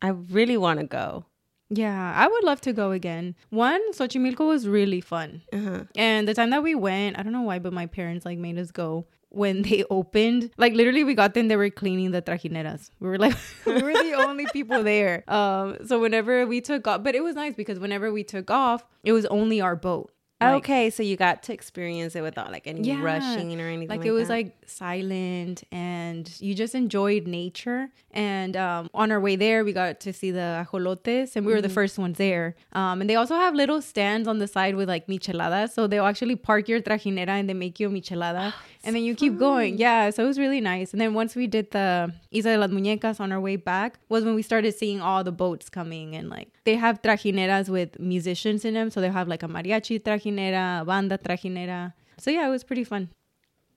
I 0.00 0.08
really 0.08 0.56
want 0.56 0.80
to 0.80 0.86
go. 0.86 1.26
Yeah, 1.74 2.12
I 2.14 2.28
would 2.28 2.44
love 2.44 2.60
to 2.62 2.72
go 2.72 2.90
again. 2.90 3.34
One, 3.48 3.80
Xochimilco 3.92 4.46
was 4.46 4.68
really 4.68 5.00
fun. 5.00 5.42
Uh-huh. 5.52 5.84
And 5.96 6.28
the 6.28 6.34
time 6.34 6.50
that 6.50 6.62
we 6.62 6.74
went, 6.74 7.18
I 7.18 7.22
don't 7.22 7.32
know 7.32 7.42
why, 7.42 7.58
but 7.60 7.72
my 7.72 7.86
parents 7.86 8.26
like 8.26 8.38
made 8.38 8.58
us 8.58 8.70
go 8.70 9.06
when 9.30 9.62
they 9.62 9.82
opened. 9.90 10.50
Like 10.58 10.74
literally 10.74 11.02
we 11.02 11.14
got 11.14 11.32
there 11.32 11.40
and 11.40 11.50
they 11.50 11.56
were 11.56 11.70
cleaning 11.70 12.10
the 12.10 12.20
trajineras. 12.20 12.90
We 13.00 13.08
were 13.08 13.18
like 13.18 13.34
we 13.66 13.82
were 13.82 13.94
the 13.94 14.14
only 14.14 14.46
people 14.52 14.82
there. 14.82 15.24
Um 15.28 15.78
so 15.86 15.98
whenever 15.98 16.46
we 16.46 16.60
took 16.60 16.86
off, 16.86 17.02
but 17.02 17.14
it 17.14 17.22
was 17.22 17.36
nice 17.36 17.54
because 17.54 17.78
whenever 17.78 18.12
we 18.12 18.22
took 18.22 18.50
off, 18.50 18.84
it 19.02 19.12
was 19.12 19.24
only 19.26 19.60
our 19.62 19.74
boat. 19.74 20.12
Like, 20.50 20.64
okay, 20.64 20.90
so 20.90 21.02
you 21.02 21.16
got 21.16 21.42
to 21.44 21.52
experience 21.52 22.14
it 22.16 22.22
without 22.22 22.50
like 22.50 22.66
any 22.66 22.80
Yeah. 22.88 23.00
rushing 23.02 23.60
or 23.60 23.66
anything. 23.68 23.88
like, 23.88 23.98
Like, 24.00 24.06
it 24.06 24.12
was 24.12 24.28
that. 24.28 24.34
like 24.34 24.48
silent 24.66 25.62
and 25.70 26.30
you 26.40 26.54
just 26.54 26.74
enjoyed 26.74 27.26
nature 27.26 27.88
and 28.12 28.56
um, 28.56 28.88
on 28.94 29.12
our 29.12 29.20
way 29.20 29.36
there 29.36 29.64
we 29.64 29.72
got 29.72 30.00
to 30.00 30.12
see 30.12 30.30
the 30.30 30.66
ajolotes 30.70 31.36
and 31.36 31.46
we 31.46 31.52
were 31.52 31.60
the 31.60 31.68
first 31.68 31.98
ones 31.98 32.18
there 32.18 32.54
um, 32.72 33.00
and 33.00 33.08
they 33.08 33.14
also 33.14 33.34
have 33.36 33.54
little 33.54 33.80
stands 33.80 34.26
on 34.28 34.38
the 34.38 34.46
side 34.46 34.74
with 34.74 34.88
like 34.88 35.06
micheladas 35.06 35.70
so 35.72 35.86
they'll 35.86 36.04
actually 36.06 36.36
park 36.36 36.68
your 36.68 36.80
trajinera 36.80 37.28
and 37.40 37.48
they 37.48 37.54
make 37.54 37.78
you 37.78 37.88
a 37.88 37.90
michelada 37.90 38.52
and 38.84 38.96
then 38.96 39.02
you 39.02 39.14
keep 39.14 39.38
going 39.38 39.76
yeah 39.78 40.10
so 40.10 40.24
it 40.24 40.26
was 40.26 40.38
really 40.38 40.60
nice 40.60 40.92
and 40.92 41.00
then 41.00 41.14
once 41.14 41.34
we 41.36 41.46
did 41.46 41.70
the 41.70 42.12
Isla 42.32 42.50
de 42.54 42.58
las 42.58 42.70
Muñecas 42.70 43.20
on 43.20 43.30
our 43.32 43.40
way 43.40 43.56
back 43.56 43.98
was 44.08 44.24
when 44.24 44.34
we 44.34 44.42
started 44.42 44.74
seeing 44.74 45.00
all 45.00 45.22
the 45.22 45.32
boats 45.32 45.68
coming 45.68 46.16
and 46.16 46.28
like 46.30 46.48
they 46.64 46.74
have 46.76 47.00
trajineras 47.02 47.68
with 47.68 47.98
musicians 48.00 48.64
in 48.64 48.74
them 48.74 48.90
so 48.90 49.00
they 49.00 49.10
have 49.10 49.28
like 49.28 49.42
a 49.42 49.48
mariachi 49.48 50.00
trajinera 50.02 50.31
a 50.38 50.84
banda 50.86 51.18
trajinera 51.18 51.92
so 52.18 52.30
yeah 52.30 52.46
it 52.46 52.50
was 52.50 52.64
pretty 52.64 52.84
fun 52.84 53.08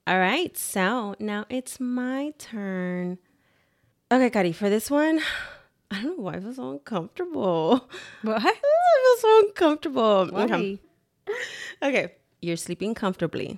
All 0.07 0.19
right, 0.19 0.55
so 0.55 1.15
now 1.17 1.45
it's 1.49 1.79
my 1.79 2.31
turn. 2.37 3.17
Okay, 4.11 4.29
Kari, 4.29 4.51
for 4.51 4.69
this 4.69 4.91
one, 4.91 5.19
I 5.91 6.03
don't 6.03 6.17
know 6.17 6.23
why 6.25 6.33
I 6.35 6.39
feel 6.39 6.53
so 6.53 6.71
uncomfortable. 6.71 7.89
What? 8.21 8.37
I 8.45 8.53
feel 8.53 9.17
so 9.17 9.39
uncomfortable. 9.47 10.27
Why? 10.29 10.43
Okay. 10.43 10.79
okay, 11.81 12.13
you're 12.39 12.55
sleeping 12.55 12.93
comfortably 12.93 13.57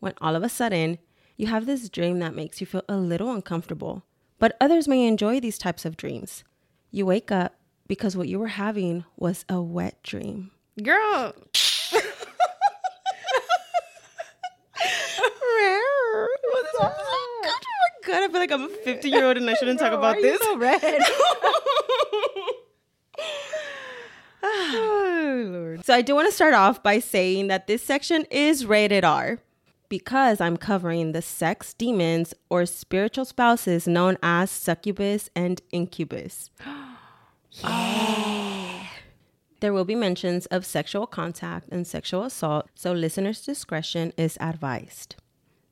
when 0.00 0.14
all 0.20 0.34
of 0.34 0.42
a 0.42 0.48
sudden 0.48 0.96
you 1.36 1.48
have 1.48 1.66
this 1.66 1.90
dream 1.90 2.20
that 2.20 2.34
makes 2.34 2.60
you 2.60 2.66
feel 2.66 2.84
a 2.88 2.96
little 2.96 3.30
uncomfortable. 3.30 4.02
But 4.38 4.56
others 4.62 4.88
may 4.88 5.06
enjoy 5.06 5.40
these 5.40 5.58
types 5.58 5.84
of 5.84 5.98
dreams. 5.98 6.42
You 6.90 7.04
wake 7.04 7.30
up 7.30 7.54
because 7.86 8.16
what 8.16 8.28
you 8.28 8.38
were 8.38 8.56
having 8.56 9.04
was 9.16 9.44
a 9.48 9.60
wet 9.60 10.02
dream. 10.02 10.52
Girl. 10.82 11.34
Rare. 16.80 16.88
Well, 16.88 16.90
this 16.90 17.06
one 17.06 17.30
was 17.40 17.48
uncomfortable. 17.48 17.72
Oh 18.04 18.08
my 18.08 18.12
God, 18.12 18.22
I 18.22 18.28
feel 18.28 18.40
like 18.40 18.52
I'm 18.52 18.64
a 18.64 18.68
50 18.68 19.08
year 19.08 19.24
old 19.26 19.36
and 19.36 19.48
I 19.48 19.54
shouldn't 19.54 19.80
talk 19.80 19.92
about 19.92 20.16
this. 20.16 20.40
so 20.40 20.56
red? 20.56 21.02
oh, 24.42 25.44
Lord. 25.52 25.84
So 25.84 25.94
I 25.94 26.02
do 26.02 26.14
want 26.14 26.28
to 26.28 26.32
start 26.34 26.54
off 26.54 26.82
by 26.82 26.98
saying 26.98 27.48
that 27.48 27.66
this 27.66 27.82
section 27.82 28.24
is 28.30 28.66
rated 28.66 29.04
R 29.04 29.38
because 29.88 30.40
I'm 30.40 30.56
covering 30.56 31.12
the 31.12 31.22
sex 31.22 31.74
demons 31.74 32.34
or 32.48 32.64
spiritual 32.66 33.24
spouses 33.24 33.86
known 33.86 34.16
as 34.22 34.50
succubus 34.50 35.28
and 35.36 35.60
incubus. 35.70 36.50
yeah. 37.50 38.86
There 39.62 39.72
will 39.72 39.84
be 39.84 39.94
mentions 39.94 40.46
of 40.46 40.66
sexual 40.66 41.06
contact 41.06 41.68
and 41.70 41.86
sexual 41.86 42.24
assault, 42.24 42.68
so 42.74 42.92
listeners' 42.92 43.44
discretion 43.44 44.12
is 44.16 44.36
advised. 44.40 45.14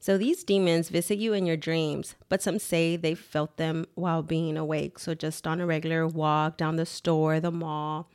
So 0.02 0.16
these 0.16 0.44
demons 0.44 0.88
visit 0.88 1.18
you 1.18 1.34
in 1.34 1.44
your 1.44 1.58
dreams, 1.58 2.14
but 2.30 2.40
some 2.40 2.58
say 2.58 2.96
they 2.96 3.14
felt 3.14 3.58
them 3.58 3.86
while 3.94 4.22
being 4.22 4.56
awake. 4.56 4.98
So 4.98 5.14
just 5.14 5.46
on 5.46 5.60
a 5.60 5.66
regular 5.66 6.06
walk 6.06 6.56
down 6.56 6.76
the 6.76 6.86
store, 6.86 7.38
the 7.38 7.50
mall, 7.50 8.08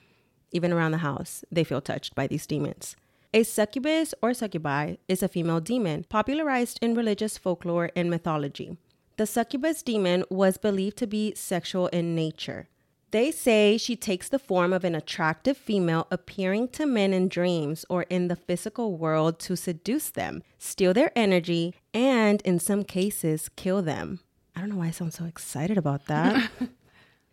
even 0.52 0.74
around 0.74 0.92
the 0.92 0.98
house, 1.00 1.46
they 1.52 1.64
feel 1.64 1.82
touched 1.82 2.16
by 2.16 2.26
these 2.26 2.48
demons. 2.48 2.96
A 3.36 3.44
succubus 3.44 4.16
or 4.22 4.34
succubi 4.34 4.96
is 5.08 5.22
a 5.22 5.28
female 5.28 5.60
demon 5.60 6.06
popularized 6.10 6.80
in 6.82 6.96
religious 6.96 7.38
folklore 7.38 7.92
and 7.96 8.10
mythology. 8.10 8.78
The 9.18 9.28
succubus 9.28 9.84
demon 9.84 10.24
was 10.30 10.58
believed 10.58 10.98
to 10.98 11.08
be 11.08 11.36
sexual 11.36 11.88
in 11.88 12.16
nature. 12.16 12.68
They 13.12 13.32
say 13.32 13.78
she 13.78 13.96
takes 13.96 14.30
the 14.30 14.40
form 14.40 14.74
of 14.74 14.84
an 14.84 14.96
attractive 14.96 15.58
female 15.58 16.08
appearing 16.12 16.70
to 16.70 16.86
men 16.86 17.14
in 17.14 17.30
dreams 17.30 17.86
or 17.90 18.04
in 18.04 18.28
the 18.28 18.36
physical 18.36 18.98
world 18.98 19.40
to 19.40 19.56
seduce 19.56 20.10
them, 20.10 20.44
steal 20.58 20.94
their 20.94 21.12
energy, 21.16 21.76
and 21.94 22.42
in 22.42 22.60
some 22.60 22.84
cases, 22.84 23.50
kill 23.56 23.82
them. 23.82 24.20
I 24.56 24.62
don't 24.62 24.70
know 24.70 24.78
why 24.78 24.88
I 24.88 24.92
sound 24.92 25.14
so 25.14 25.26
excited 25.26 25.78
about 25.78 26.06
that. 26.08 26.50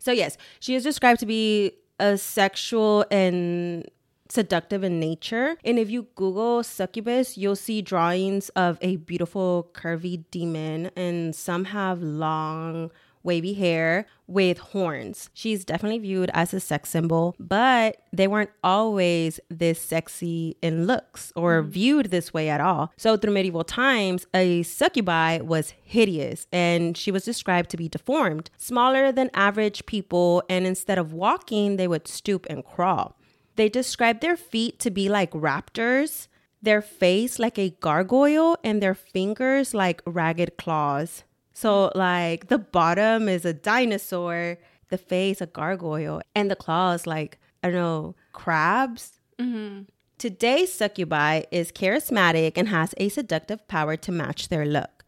So 0.03 0.11
yes, 0.11 0.37
she 0.59 0.75
is 0.75 0.83
described 0.83 1.21
to 1.21 1.27
be 1.27 1.75
a 2.01 2.19
sexual 2.19 3.05
and 3.09 3.89
seductive 4.29 4.83
in 4.83 4.99
nature. 4.99 5.57
And 5.65 5.79
if 5.79 5.91
you 5.91 6.09
Google 6.17 6.65
succubus, 6.65 7.39
you'll 7.39 7.55
see 7.55 7.83
drawings 7.83 8.49
of 8.51 8.79
a 8.81 8.97
beautiful 8.97 9.71
curvy 9.75 10.25
demon, 10.33 10.91
and 10.97 11.37
some 11.37 11.67
have 11.67 12.03
long 12.03 12.91
wavy 13.23 13.55
hair 13.55 14.07
with 14.27 14.59
horns. 14.59 15.31
She's 15.35 15.65
definitely 15.65 15.99
viewed 15.99 16.31
as 16.33 16.55
a 16.55 16.61
sex 16.61 16.91
symbol, 16.91 17.35
but 17.39 17.99
they 18.13 18.27
weren't 18.27 18.51
always 18.65 19.41
this 19.49 19.81
sexy 19.81 20.57
in 20.63 20.87
looks 20.87 21.33
or 21.37 21.61
mm-hmm. 21.61 21.71
viewed 21.71 22.07
this 22.07 22.33
way 22.33 22.49
at 22.49 22.61
all. 22.61 22.93
So 22.97 23.17
through 23.17 23.33
medieval 23.33 23.65
times, 23.65 24.27
a 24.35 24.63
succubi 24.63 25.39
was 25.39 25.75
hideous 25.83 26.47
and 26.53 26.97
she 26.97 27.11
was 27.11 27.25
described 27.25 27.71
to 27.71 27.77
be 27.77 27.89
deformed, 27.89 28.51
smaller 28.57 29.13
than 29.13 29.31
average 29.35 29.87
people, 29.87 30.43
and 30.49 30.67
instead 30.67 30.99
of 30.99 31.13
walking, 31.13 31.77
they 31.77 31.89
would 31.89 32.09
stoop 32.09 32.47
and 32.49 32.65
crawl. 32.65 33.17
They 33.57 33.69
described 33.69 34.21
their 34.21 34.37
feet 34.37 34.79
to 34.81 34.91
be 34.91 35.09
like 35.09 35.31
raptors, 35.33 36.29
their 36.63 36.81
face 36.81 37.39
like 37.39 37.59
a 37.59 37.71
gargoyle, 37.81 38.57
and 38.65 38.83
their 38.83 38.95
fingers 38.95 39.75
like 39.75 40.01
ragged 40.07 40.57
claws. 40.57 41.25
So, 41.63 41.93
like, 41.95 42.49
the 42.49 42.59
bottom 42.59 43.29
is 43.29 43.45
a 43.45 43.53
dinosaur, 43.53 44.59
the 44.89 44.99
face 44.99 45.41
a 45.41 45.47
gargoyle, 45.47 46.21
and 46.35 46.51
the 46.51 46.57
claws 46.57 47.07
like, 47.07 47.39
I 47.63 47.69
don't 47.69 47.77
know, 47.77 48.17
crabs. 48.33 49.21
Mm-hmm. 49.39 49.83
Today's 50.19 50.73
succubi 50.73 51.43
is 51.53 51.71
charismatic 51.71 52.55
and 52.57 52.67
has 52.67 52.97
a 52.97 53.09
seductive 53.11 53.69
power 53.69 53.97
to 53.97 54.11
match 54.11 54.49
their 54.49 54.67
look. 54.67 55.05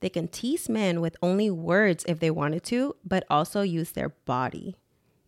They 0.00 0.08
can 0.08 0.26
tease 0.26 0.68
men 0.68 1.00
with 1.00 1.16
only 1.22 1.52
words 1.52 2.04
if 2.08 2.18
they 2.18 2.32
wanted 2.32 2.64
to, 2.64 2.96
but 3.04 3.22
also 3.30 3.62
use 3.62 3.92
their 3.92 4.08
body. 4.08 4.74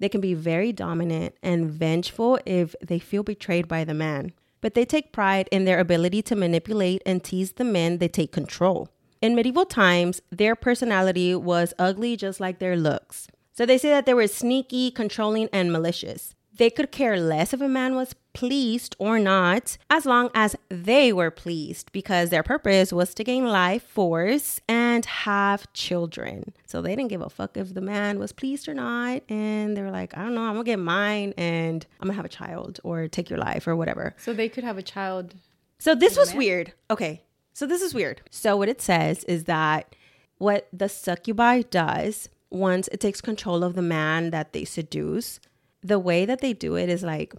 They 0.00 0.08
can 0.08 0.20
be 0.20 0.34
very 0.34 0.72
dominant 0.72 1.36
and 1.40 1.70
vengeful 1.70 2.40
if 2.44 2.74
they 2.84 2.98
feel 2.98 3.22
betrayed 3.22 3.68
by 3.68 3.84
the 3.84 3.94
man, 3.94 4.32
but 4.60 4.74
they 4.74 4.84
take 4.84 5.12
pride 5.12 5.48
in 5.52 5.66
their 5.66 5.78
ability 5.78 6.22
to 6.22 6.34
manipulate 6.34 7.00
and 7.06 7.22
tease 7.22 7.52
the 7.52 7.62
men 7.62 7.98
they 7.98 8.08
take 8.08 8.32
control. 8.32 8.88
In 9.24 9.34
medieval 9.34 9.64
times, 9.64 10.20
their 10.30 10.54
personality 10.54 11.34
was 11.34 11.72
ugly 11.78 12.14
just 12.14 12.40
like 12.40 12.58
their 12.58 12.76
looks. 12.76 13.26
So 13.54 13.64
they 13.64 13.78
say 13.78 13.88
that 13.88 14.04
they 14.04 14.12
were 14.12 14.26
sneaky, 14.26 14.90
controlling, 14.90 15.48
and 15.50 15.72
malicious. 15.72 16.34
They 16.54 16.68
could 16.68 16.92
care 16.92 17.18
less 17.18 17.54
if 17.54 17.62
a 17.62 17.66
man 17.66 17.94
was 17.94 18.14
pleased 18.34 18.94
or 18.98 19.18
not, 19.18 19.78
as 19.88 20.04
long 20.04 20.28
as 20.34 20.56
they 20.68 21.10
were 21.10 21.30
pleased, 21.30 21.90
because 21.90 22.28
their 22.28 22.42
purpose 22.42 22.92
was 22.92 23.14
to 23.14 23.24
gain 23.24 23.46
life 23.46 23.82
force 23.84 24.60
and 24.68 25.06
have 25.06 25.72
children. 25.72 26.52
So 26.66 26.82
they 26.82 26.94
didn't 26.94 27.08
give 27.08 27.22
a 27.22 27.30
fuck 27.30 27.56
if 27.56 27.72
the 27.72 27.80
man 27.80 28.18
was 28.18 28.32
pleased 28.32 28.68
or 28.68 28.74
not. 28.74 29.22
And 29.30 29.74
they 29.74 29.80
were 29.80 29.90
like, 29.90 30.14
I 30.18 30.22
don't 30.22 30.34
know, 30.34 30.42
I'm 30.42 30.52
gonna 30.52 30.64
get 30.64 30.78
mine 30.78 31.32
and 31.38 31.86
I'm 31.98 32.08
gonna 32.08 32.16
have 32.16 32.26
a 32.26 32.28
child 32.28 32.78
or 32.84 33.08
take 33.08 33.30
your 33.30 33.38
life 33.38 33.66
or 33.66 33.74
whatever. 33.74 34.14
So 34.18 34.34
they 34.34 34.50
could 34.50 34.64
have 34.64 34.76
a 34.76 34.82
child. 34.82 35.34
So 35.78 35.94
this 35.94 36.14
was 36.14 36.34
weird. 36.34 36.74
Okay. 36.90 37.22
So 37.54 37.66
this 37.66 37.80
is 37.82 37.94
weird. 37.94 38.20
So 38.30 38.56
what 38.56 38.68
it 38.68 38.82
says 38.82 39.24
is 39.24 39.44
that 39.44 39.94
what 40.38 40.68
the 40.72 40.88
succubi 40.88 41.62
does 41.62 42.28
once 42.50 42.88
it 42.88 43.00
takes 43.00 43.20
control 43.20 43.64
of 43.64 43.74
the 43.74 43.82
man 43.82 44.30
that 44.30 44.52
they 44.52 44.64
seduce, 44.64 45.40
the 45.82 45.98
way 45.98 46.26
that 46.26 46.40
they 46.40 46.52
do 46.52 46.74
it 46.76 46.88
is 46.88 47.02
like, 47.02 47.32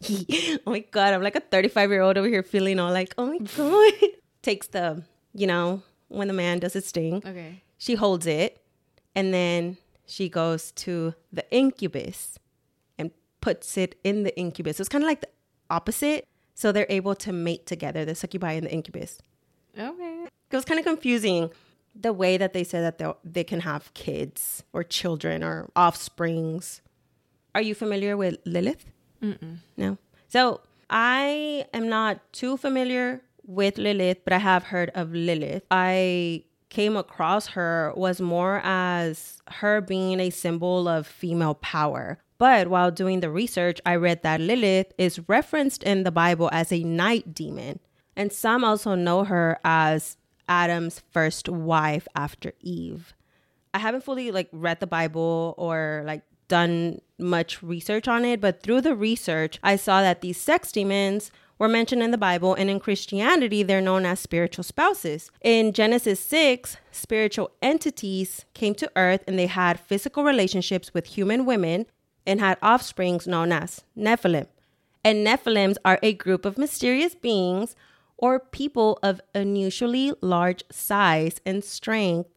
oh 0.10 0.58
my 0.66 0.80
god, 0.92 1.12
I'm 1.14 1.22
like 1.22 1.36
a 1.36 1.40
35 1.40 1.90
year 1.90 2.00
old 2.02 2.16
over 2.16 2.28
here 2.28 2.42
feeling 2.42 2.78
all 2.78 2.92
like, 2.92 3.14
oh 3.18 3.26
my 3.26 3.38
god. 3.56 4.10
Takes 4.42 4.68
the, 4.68 5.02
you 5.34 5.46
know, 5.46 5.82
when 6.08 6.28
the 6.28 6.34
man 6.34 6.60
does 6.60 6.72
his 6.74 6.90
thing, 6.90 7.16
Okay. 7.26 7.62
she 7.78 7.96
holds 7.96 8.26
it, 8.26 8.62
and 9.16 9.34
then 9.34 9.76
she 10.06 10.28
goes 10.28 10.70
to 10.72 11.14
the 11.32 11.44
incubus 11.50 12.38
and 12.96 13.10
puts 13.40 13.76
it 13.76 13.96
in 14.04 14.22
the 14.22 14.36
incubus. 14.38 14.76
So 14.76 14.82
it's 14.82 14.88
kind 14.88 15.02
of 15.02 15.08
like 15.08 15.22
the 15.22 15.28
opposite. 15.68 16.24
So 16.54 16.70
they're 16.70 16.86
able 16.88 17.16
to 17.16 17.32
mate 17.32 17.66
together, 17.66 18.04
the 18.04 18.14
succubi 18.14 18.52
and 18.52 18.66
the 18.66 18.72
incubus. 18.72 19.18
Okay. 19.78 20.26
It 20.50 20.56
was 20.56 20.64
kind 20.64 20.78
of 20.78 20.86
confusing 20.86 21.50
the 21.94 22.12
way 22.12 22.36
that 22.36 22.52
they 22.52 22.64
said 22.64 22.82
that 22.82 22.98
they 22.98 23.12
they 23.24 23.44
can 23.44 23.60
have 23.60 23.92
kids 23.94 24.62
or 24.72 24.82
children 24.82 25.42
or 25.42 25.70
offsprings. 25.74 26.82
Are 27.54 27.62
you 27.62 27.74
familiar 27.74 28.16
with 28.16 28.36
Lilith? 28.44 28.86
No. 29.76 29.98
So 30.28 30.60
I 30.90 31.66
am 31.72 31.88
not 31.88 32.20
too 32.32 32.56
familiar 32.56 33.22
with 33.46 33.78
Lilith, 33.78 34.18
but 34.24 34.32
I 34.32 34.38
have 34.38 34.64
heard 34.64 34.90
of 34.94 35.12
Lilith. 35.12 35.64
I 35.70 36.44
came 36.68 36.96
across 36.96 37.48
her 37.48 37.92
was 37.96 38.20
more 38.20 38.60
as 38.62 39.40
her 39.48 39.80
being 39.80 40.20
a 40.20 40.30
symbol 40.30 40.88
of 40.88 41.06
female 41.06 41.54
power. 41.54 42.18
But 42.38 42.68
while 42.68 42.90
doing 42.90 43.20
the 43.20 43.30
research, 43.30 43.80
I 43.86 43.96
read 43.96 44.22
that 44.22 44.40
Lilith 44.40 44.92
is 44.98 45.26
referenced 45.28 45.82
in 45.82 46.02
the 46.04 46.10
Bible 46.10 46.50
as 46.52 46.70
a 46.70 46.82
night 46.82 47.32
demon. 47.32 47.80
And 48.16 48.32
some 48.32 48.64
also 48.64 48.94
know 48.94 49.24
her 49.24 49.58
as 49.64 50.16
Adam's 50.48 51.02
first 51.10 51.48
wife 51.48 52.08
after 52.14 52.52
Eve. 52.60 53.14
I 53.74 53.78
haven't 53.78 54.04
fully 54.04 54.30
like 54.30 54.48
read 54.52 54.80
the 54.80 54.86
Bible 54.86 55.54
or 55.58 56.02
like 56.06 56.22
done 56.48 57.00
much 57.18 57.62
research 57.62 58.08
on 58.08 58.24
it, 58.24 58.40
but 58.40 58.62
through 58.62 58.80
the 58.80 58.94
research, 58.94 59.58
I 59.62 59.76
saw 59.76 60.00
that 60.00 60.20
these 60.20 60.40
sex 60.40 60.72
demons 60.72 61.30
were 61.58 61.68
mentioned 61.68 62.02
in 62.02 62.10
the 62.10 62.18
Bible, 62.18 62.54
and 62.54 62.68
in 62.68 62.78
Christianity, 62.78 63.62
they're 63.62 63.80
known 63.80 64.04
as 64.04 64.20
spiritual 64.20 64.62
spouses. 64.62 65.30
In 65.42 65.72
Genesis 65.72 66.20
6, 66.20 66.76
spiritual 66.90 67.50
entities 67.62 68.44
came 68.52 68.74
to 68.74 68.90
earth 68.94 69.24
and 69.26 69.38
they 69.38 69.46
had 69.46 69.80
physical 69.80 70.22
relationships 70.22 70.92
with 70.92 71.06
human 71.06 71.46
women 71.46 71.86
and 72.26 72.40
had 72.40 72.58
offsprings 72.62 73.26
known 73.26 73.52
as 73.52 73.84
Nephilim. 73.96 74.48
And 75.04 75.26
Nephilims 75.26 75.76
are 75.84 75.98
a 76.02 76.12
group 76.12 76.44
of 76.44 76.58
mysterious 76.58 77.14
beings 77.14 77.76
or 78.18 78.40
people 78.40 78.98
of 79.02 79.20
unusually 79.34 80.12
large 80.20 80.64
size 80.70 81.40
and 81.44 81.62
strength, 81.62 82.30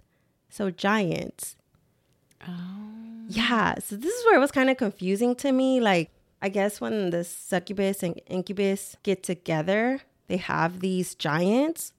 so 0.50 0.70
giants. 0.70 1.56
Oh. 2.48 3.26
Yeah, 3.28 3.76
so 3.80 3.96
this 3.96 4.14
is 4.14 4.26
where 4.26 4.36
it 4.36 4.40
was 4.40 4.52
kind 4.52 4.70
of 4.70 4.78
confusing 4.78 5.36
to 5.36 5.52
me. 5.52 5.80
Like, 5.80 6.12
I 6.42 6.50
guess 6.50 6.82
when 6.82 7.12
the 7.12 7.24
succubus 7.24 8.02
and 8.02 8.20
incubus 8.26 8.96
get 9.04 9.24
together, 9.24 10.02
they 10.28 10.38
have 10.38 10.80
these 10.80 11.16
giants. 11.16 11.94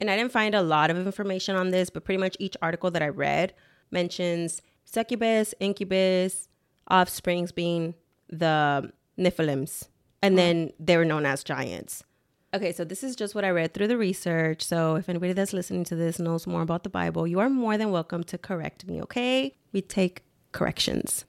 And 0.00 0.10
I 0.10 0.16
didn't 0.16 0.32
find 0.32 0.54
a 0.54 0.62
lot 0.62 0.90
of 0.90 0.98
information 0.98 1.56
on 1.56 1.70
this, 1.70 1.88
but 1.88 2.04
pretty 2.04 2.18
much 2.20 2.36
each 2.38 2.56
article 2.60 2.90
that 2.90 3.02
I 3.02 3.08
read 3.08 3.54
mentions 3.90 4.60
succubus, 4.84 5.54
incubus, 5.60 6.48
offsprings 6.90 7.52
being 7.52 7.94
the 8.28 8.92
Nephilims. 9.18 9.88
And 10.22 10.36
then 10.36 10.72
they 10.78 10.96
were 10.96 11.04
known 11.04 11.24
as 11.24 11.44
giants. 11.44 12.04
Okay, 12.54 12.72
so 12.72 12.84
this 12.84 13.02
is 13.02 13.16
just 13.16 13.34
what 13.34 13.44
I 13.44 13.50
read 13.50 13.74
through 13.74 13.88
the 13.88 13.98
research. 13.98 14.62
So 14.62 14.94
if 14.94 15.08
anybody 15.08 15.32
that's 15.32 15.52
listening 15.52 15.82
to 15.86 15.96
this 15.96 16.20
knows 16.20 16.46
more 16.46 16.62
about 16.62 16.84
the 16.84 16.88
Bible, 16.88 17.26
you 17.26 17.40
are 17.40 17.50
more 17.50 17.76
than 17.76 17.90
welcome 17.90 18.22
to 18.24 18.38
correct 18.38 18.86
me, 18.86 19.02
okay? 19.02 19.56
We 19.72 19.82
take 19.82 20.22
corrections. 20.52 21.24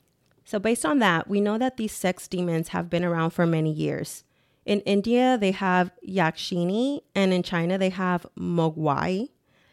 So, 0.48 0.60
based 0.60 0.86
on 0.86 1.00
that, 1.00 1.28
we 1.28 1.42
know 1.42 1.58
that 1.58 1.78
these 1.78 1.92
sex 1.92 2.28
demons 2.28 2.68
have 2.68 2.88
been 2.88 3.04
around 3.04 3.32
for 3.32 3.48
many 3.48 3.72
years. 3.72 4.24
In 4.64 4.82
India, 4.82 5.40
they 5.40 5.50
have 5.50 5.90
Yakshini, 6.08 7.02
and 7.16 7.34
in 7.34 7.42
China, 7.42 7.80
they 7.80 7.90
have 7.90 8.28
Mogwai. 8.38 9.30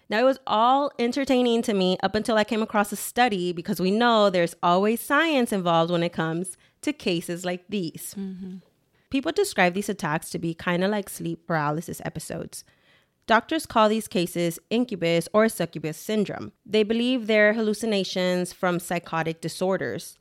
Now, 0.09 0.21
it 0.21 0.25
was 0.25 0.39
all 0.47 0.91
entertaining 0.99 1.61
to 1.63 1.75
me 1.75 1.99
up 2.03 2.15
until 2.15 2.39
I 2.39 2.45
came 2.45 2.63
across 2.63 2.91
a 2.91 2.97
study 2.97 3.53
because 3.53 3.81
we 3.81 3.91
know 3.91 4.31
there's 4.31 4.55
always 4.63 5.03
science 5.03 5.53
involved 5.53 5.91
when 5.91 6.03
it 6.03 6.15
comes 6.15 6.57
to 6.81 6.95
cases 6.95 7.45
like 7.45 7.65
these. 7.69 8.15
Mm-hmm. 8.19 8.57
People 9.13 9.31
describe 9.31 9.75
these 9.75 9.91
attacks 9.91 10.31
to 10.31 10.39
be 10.39 10.55
kind 10.55 10.83
of 10.83 10.91
like 10.91 11.11
sleep 11.11 11.47
paralysis 11.47 12.01
episodes. 12.03 12.65
Doctors 13.27 13.67
call 13.67 13.91
these 13.91 14.09
cases 14.09 14.59
incubus 14.71 15.29
or 15.35 15.51
succubus 15.51 15.99
syndrome. 15.99 16.53
They 16.65 16.83
believe 16.83 17.27
they're 17.27 17.53
hallucinations 17.53 18.55
from 18.55 18.81
psychotic 18.81 19.43
disorders. 19.43 20.19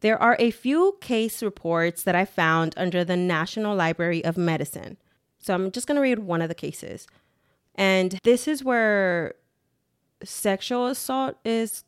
There 0.00 0.20
are 0.20 0.34
a 0.40 0.50
few 0.50 0.98
case 1.00 1.40
reports 1.40 2.02
that 2.02 2.16
I 2.16 2.24
found 2.24 2.74
under 2.76 3.04
the 3.04 3.16
National 3.16 3.76
Library 3.76 4.24
of 4.24 4.36
Medicine. 4.36 4.96
So 5.38 5.54
I'm 5.54 5.70
just 5.70 5.86
going 5.86 5.94
to 5.94 6.02
read 6.02 6.18
one 6.18 6.42
of 6.42 6.48
the 6.48 6.54
cases. 6.56 7.06
And 7.76 8.18
this 8.24 8.48
is 8.48 8.64
where 8.64 9.34
sexual 10.24 10.88
assault 10.88 11.36
is 11.44 11.84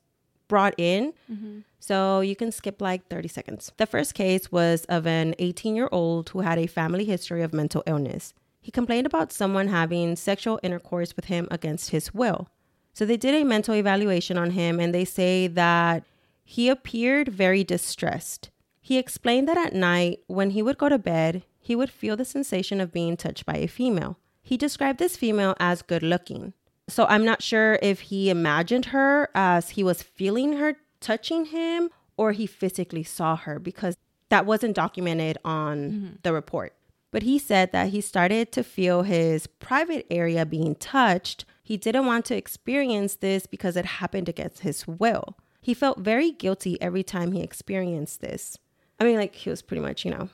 brought 0.46 0.74
in. 0.79 1.14
Mm-hmm. 1.29 1.59
So 1.79 2.21
you 2.21 2.37
can 2.37 2.53
skip 2.53 2.81
like 2.81 3.09
30 3.09 3.29
seconds. 3.29 3.73
The 3.77 3.87
first 3.87 4.14
case 4.14 4.51
was 4.51 4.85
of 4.87 5.07
an 5.07 5.35
18 5.38 5.77
year 5.77 5.88
old 5.93 6.31
who 6.31 6.41
had 6.41 6.59
a 6.59 6.67
family 6.67 7.05
history 7.05 7.43
of 7.43 7.53
mental 7.53 7.83
illness. 7.87 8.35
He 8.61 8.71
complained 8.71 9.07
about 9.07 9.33
someone 9.33 9.69
having 9.69 10.17
sexual 10.17 10.61
intercourse 10.62 11.14
with 11.17 11.27
him 11.27 11.49
against 11.51 11.91
his 11.91 12.12
will. 12.12 12.49
So 12.93 13.07
they 13.07 13.17
did 13.17 13.35
a 13.35 13.45
mental 13.45 13.75
evaluation 13.75 14.37
on 14.37 14.51
him 14.51 14.81
and 14.81 14.95
they 14.95 15.05
say 15.05 15.47
that 15.47 16.05
he 16.45 16.69
appeared 16.69 17.29
very 17.29 17.62
distressed. 17.62 18.51
He 18.81 18.99
explained 18.99 19.47
that 19.49 19.59
at 19.59 19.75
night, 19.75 20.21
when 20.27 20.51
he 20.51 20.62
would 20.62 20.79
go 20.79 20.88
to 20.88 20.99
bed, 20.99 21.45
he 21.61 21.77
would 21.77 21.91
feel 21.91 22.17
the 22.17 22.25
sensation 22.25 22.81
of 22.81 22.93
being 22.93 23.17
touched 23.17 23.45
by 23.45 23.57
a 23.57 23.67
female. 23.67 24.19
He 24.43 24.57
described 24.57 24.99
this 24.99 25.17
female 25.17 25.55
as 25.61 25.83
good 25.83 26.03
looking. 26.03 26.55
So 26.88 27.05
I'm 27.05 27.25
not 27.25 27.43
sure 27.43 27.79
if 27.83 28.01
he 28.01 28.31
imagined 28.31 28.87
her 28.87 29.29
as 29.35 29.71
he 29.71 29.85
was 29.85 30.03
feeling 30.03 30.55
her 30.55 30.77
touching 31.00 31.46
him 31.46 31.90
or 32.16 32.32
he 32.32 32.46
physically 32.46 33.02
saw 33.02 33.37
her 33.37 33.58
because 33.58 33.96
that 34.28 34.46
wasn't 34.46 34.76
documented 34.76 35.38
on 35.44 35.78
mm-hmm. 35.78 36.08
the 36.22 36.32
report. 36.32 36.74
But 37.11 37.22
he 37.22 37.38
said 37.38 37.72
that 37.72 37.88
he 37.88 38.00
started 38.00 38.52
to 38.52 38.62
feel 38.62 39.02
his 39.02 39.46
private 39.46 40.06
area 40.11 40.44
being 40.44 40.74
touched. 40.74 41.46
He 41.62 41.76
didn't 41.76 42.06
want 42.06 42.26
to 42.26 42.37
experience 42.37 43.16
this 43.16 43.46
because 43.46 43.76
it 43.76 43.84
happened 43.87 44.28
against 44.28 44.61
his 44.61 44.87
will. 44.87 45.38
He 45.61 45.72
felt 45.74 46.00
very 46.00 46.30
guilty 46.30 46.80
every 46.82 47.02
time 47.02 47.32
he 47.32 47.42
experienced 47.42 48.20
this. 48.20 48.58
I 49.00 49.04
mean, 49.04 49.16
like, 49.16 49.34
he 49.34 49.50
was 49.50 49.62
pretty 49.62 49.80
much, 49.80 50.04
you 50.04 50.11
know, 50.11 50.28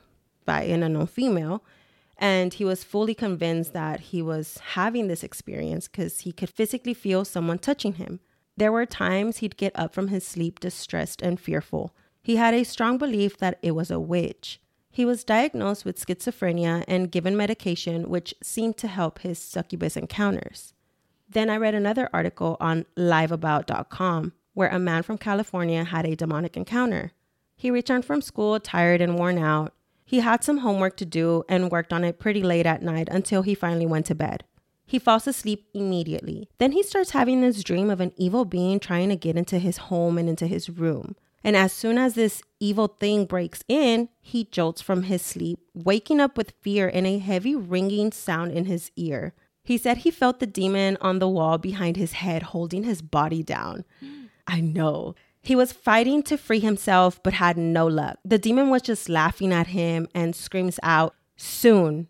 by 0.44 0.62
an 0.62 0.82
unknown 0.82 1.06
female. 1.06 1.62
And 2.16 2.54
he 2.54 2.64
was 2.64 2.84
fully 2.84 3.14
convinced 3.14 3.72
that 3.72 4.00
he 4.00 4.22
was 4.22 4.58
having 4.58 5.08
this 5.08 5.24
experience 5.24 5.88
because 5.88 6.20
he 6.20 6.32
could 6.32 6.50
physically 6.50 6.94
feel 6.94 7.24
someone 7.24 7.58
touching 7.58 7.94
him. 7.94 8.20
There 8.56 8.72
were 8.72 8.86
times 8.86 9.38
he'd 9.38 9.56
get 9.56 9.72
up 9.74 9.94
from 9.94 10.08
his 10.08 10.26
sleep 10.26 10.60
distressed 10.60 11.22
and 11.22 11.40
fearful. 11.40 11.94
He 12.22 12.36
had 12.36 12.54
a 12.54 12.64
strong 12.64 12.98
belief 12.98 13.36
that 13.38 13.58
it 13.62 13.72
was 13.72 13.90
a 13.90 14.00
witch. 14.00 14.60
He 14.90 15.04
was 15.04 15.24
diagnosed 15.24 15.84
with 15.84 15.98
schizophrenia 15.98 16.84
and 16.86 17.10
given 17.10 17.36
medication, 17.36 18.08
which 18.08 18.32
seemed 18.42 18.76
to 18.76 18.88
help 18.88 19.18
his 19.18 19.40
succubus 19.40 19.96
encounters. 19.96 20.72
Then 21.28 21.50
I 21.50 21.56
read 21.56 21.74
another 21.74 22.08
article 22.12 22.56
on 22.60 22.86
liveabout.com 22.96 24.32
where 24.52 24.68
a 24.68 24.78
man 24.78 25.02
from 25.02 25.18
California 25.18 25.82
had 25.82 26.06
a 26.06 26.14
demonic 26.14 26.56
encounter. 26.56 27.10
He 27.56 27.72
returned 27.72 28.04
from 28.04 28.22
school 28.22 28.60
tired 28.60 29.00
and 29.00 29.18
worn 29.18 29.36
out. 29.36 29.74
He 30.04 30.20
had 30.20 30.44
some 30.44 30.58
homework 30.58 30.96
to 30.98 31.04
do 31.04 31.42
and 31.48 31.72
worked 31.72 31.92
on 31.92 32.04
it 32.04 32.20
pretty 32.20 32.42
late 32.42 32.66
at 32.66 32.82
night 32.82 33.08
until 33.10 33.42
he 33.42 33.54
finally 33.54 33.86
went 33.86 34.06
to 34.06 34.14
bed. 34.14 34.44
He 34.86 34.98
falls 34.98 35.26
asleep 35.26 35.66
immediately. 35.74 36.48
Then 36.58 36.72
he 36.72 36.82
starts 36.82 37.10
having 37.10 37.40
this 37.40 37.64
dream 37.64 37.90
of 37.90 38.00
an 38.00 38.12
evil 38.16 38.44
being 38.44 38.78
trying 38.78 39.08
to 39.08 39.16
get 39.16 39.36
into 39.36 39.58
his 39.58 39.76
home 39.76 40.18
and 40.18 40.28
into 40.28 40.46
his 40.46 40.68
room. 40.68 41.16
And 41.42 41.56
as 41.56 41.72
soon 41.72 41.98
as 41.98 42.14
this 42.14 42.42
evil 42.58 42.88
thing 42.88 43.26
breaks 43.26 43.62
in, 43.68 44.08
he 44.20 44.44
jolts 44.44 44.80
from 44.80 45.04
his 45.04 45.20
sleep, 45.20 45.58
waking 45.74 46.20
up 46.20 46.38
with 46.38 46.54
fear 46.62 46.90
and 46.92 47.06
a 47.06 47.18
heavy 47.18 47.54
ringing 47.54 48.12
sound 48.12 48.52
in 48.52 48.64
his 48.64 48.90
ear. 48.96 49.34
He 49.62 49.78
said 49.78 49.98
he 49.98 50.10
felt 50.10 50.40
the 50.40 50.46
demon 50.46 50.96
on 51.00 51.18
the 51.18 51.28
wall 51.28 51.58
behind 51.58 51.96
his 51.96 52.12
head 52.12 52.42
holding 52.42 52.84
his 52.84 53.02
body 53.02 53.42
down. 53.42 53.84
I 54.46 54.60
know. 54.60 55.14
He 55.42 55.54
was 55.54 55.72
fighting 55.72 56.22
to 56.24 56.38
free 56.38 56.60
himself, 56.60 57.22
but 57.22 57.34
had 57.34 57.58
no 57.58 57.86
luck. 57.86 58.18
The 58.24 58.38
demon 58.38 58.70
was 58.70 58.82
just 58.82 59.10
laughing 59.10 59.52
at 59.52 59.68
him 59.68 60.08
and 60.14 60.34
screams 60.34 60.80
out, 60.82 61.14
Soon. 61.36 62.08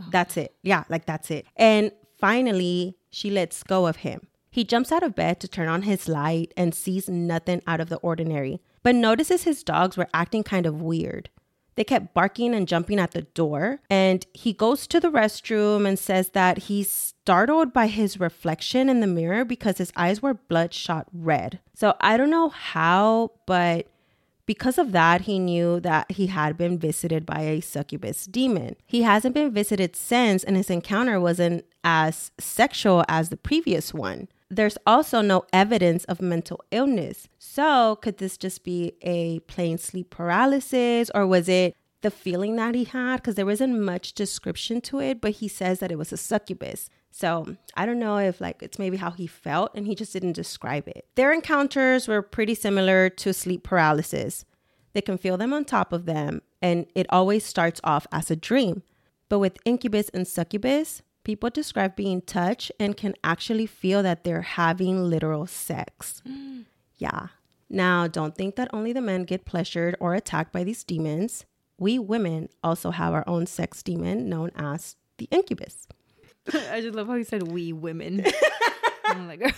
Oh. 0.00 0.06
That's 0.10 0.36
it. 0.36 0.54
Yeah, 0.62 0.84
like 0.88 1.06
that's 1.06 1.30
it. 1.30 1.46
And 1.56 1.92
finally, 2.18 2.96
she 3.10 3.30
lets 3.30 3.62
go 3.62 3.86
of 3.86 3.96
him. 3.96 4.26
He 4.50 4.64
jumps 4.64 4.92
out 4.92 5.02
of 5.02 5.16
bed 5.16 5.40
to 5.40 5.48
turn 5.48 5.68
on 5.68 5.82
his 5.82 6.08
light 6.08 6.52
and 6.56 6.74
sees 6.74 7.08
nothing 7.08 7.60
out 7.66 7.80
of 7.80 7.88
the 7.88 7.96
ordinary, 7.96 8.60
but 8.82 8.94
notices 8.94 9.42
his 9.42 9.64
dogs 9.64 9.96
were 9.96 10.08
acting 10.14 10.44
kind 10.44 10.64
of 10.66 10.80
weird. 10.80 11.28
They 11.76 11.84
kept 11.84 12.14
barking 12.14 12.54
and 12.54 12.68
jumping 12.68 12.98
at 12.98 13.12
the 13.12 13.22
door. 13.22 13.80
And 13.90 14.24
he 14.32 14.52
goes 14.52 14.86
to 14.86 15.00
the 15.00 15.10
restroom 15.10 15.88
and 15.88 15.98
says 15.98 16.30
that 16.30 16.58
he's 16.58 16.90
startled 16.90 17.72
by 17.72 17.88
his 17.88 18.20
reflection 18.20 18.88
in 18.88 19.00
the 19.00 19.06
mirror 19.06 19.44
because 19.44 19.78
his 19.78 19.92
eyes 19.96 20.22
were 20.22 20.34
bloodshot 20.34 21.08
red. 21.12 21.58
So 21.74 21.94
I 22.00 22.16
don't 22.16 22.30
know 22.30 22.50
how, 22.50 23.32
but 23.46 23.88
because 24.46 24.78
of 24.78 24.92
that, 24.92 25.22
he 25.22 25.38
knew 25.38 25.80
that 25.80 26.10
he 26.12 26.26
had 26.26 26.56
been 26.56 26.78
visited 26.78 27.24
by 27.24 27.40
a 27.40 27.60
succubus 27.60 28.26
demon. 28.26 28.76
He 28.86 29.02
hasn't 29.02 29.34
been 29.34 29.50
visited 29.50 29.96
since, 29.96 30.44
and 30.44 30.56
his 30.56 30.70
encounter 30.70 31.18
wasn't 31.18 31.64
as 31.82 32.30
sexual 32.38 33.04
as 33.08 33.28
the 33.28 33.36
previous 33.36 33.94
one. 33.94 34.28
There's 34.50 34.78
also 34.86 35.20
no 35.22 35.44
evidence 35.52 36.04
of 36.04 36.20
mental 36.20 36.62
illness. 36.70 37.28
So, 37.38 37.96
could 37.96 38.18
this 38.18 38.36
just 38.36 38.64
be 38.64 38.92
a 39.02 39.40
plain 39.40 39.78
sleep 39.78 40.10
paralysis, 40.10 41.10
or 41.14 41.26
was 41.26 41.48
it 41.48 41.74
the 42.02 42.10
feeling 42.10 42.56
that 42.56 42.74
he 42.74 42.84
had? 42.84 43.16
Because 43.16 43.36
there 43.36 43.46
wasn't 43.46 43.80
much 43.80 44.12
description 44.12 44.80
to 44.82 45.00
it, 45.00 45.20
but 45.20 45.32
he 45.32 45.48
says 45.48 45.80
that 45.80 45.90
it 45.90 45.98
was 45.98 46.12
a 46.12 46.18
succubus. 46.18 46.90
So 47.16 47.56
I 47.76 47.86
don't 47.86 48.00
know 48.00 48.18
if 48.18 48.40
like 48.40 48.60
it's 48.60 48.76
maybe 48.76 48.96
how 48.96 49.12
he 49.12 49.28
felt 49.28 49.70
and 49.76 49.86
he 49.86 49.94
just 49.94 50.12
didn't 50.12 50.32
describe 50.32 50.88
it. 50.88 51.06
Their 51.14 51.32
encounters 51.32 52.08
were 52.08 52.22
pretty 52.22 52.56
similar 52.56 53.08
to 53.08 53.32
sleep 53.32 53.62
paralysis. 53.62 54.44
They 54.94 55.00
can 55.00 55.16
feel 55.16 55.36
them 55.36 55.52
on 55.52 55.64
top 55.64 55.92
of 55.92 56.06
them, 56.06 56.42
and 56.60 56.86
it 56.96 57.06
always 57.10 57.46
starts 57.46 57.80
off 57.84 58.08
as 58.10 58.32
a 58.32 58.36
dream. 58.36 58.82
But 59.28 59.38
with 59.38 59.58
incubus 59.64 60.08
and 60.08 60.26
succubus, 60.26 61.02
people 61.22 61.50
describe 61.50 61.94
being 61.94 62.20
touched 62.20 62.72
and 62.80 62.96
can 62.96 63.14
actually 63.22 63.66
feel 63.66 64.02
that 64.02 64.24
they're 64.24 64.42
having 64.42 65.08
literal 65.08 65.46
sex. 65.46 66.20
Mm. 66.28 66.64
Yeah. 66.96 67.28
Now, 67.70 68.08
don't 68.08 68.34
think 68.34 68.56
that 68.56 68.70
only 68.72 68.92
the 68.92 69.00
men 69.00 69.22
get 69.22 69.44
pleasured 69.44 69.94
or 70.00 70.14
attacked 70.14 70.52
by 70.52 70.64
these 70.64 70.82
demons. 70.82 71.44
We 71.78 71.96
women 71.96 72.48
also 72.64 72.90
have 72.90 73.14
our 73.14 73.24
own 73.28 73.46
sex 73.46 73.84
demon 73.84 74.28
known 74.28 74.50
as 74.56 74.96
the 75.18 75.28
incubus. 75.30 75.86
I 76.52 76.80
just 76.80 76.94
love 76.94 77.06
how 77.06 77.14
he 77.14 77.24
said 77.24 77.48
we 77.48 77.72
women. 77.72 78.24
I'm 79.06 79.26
like, 79.28 79.54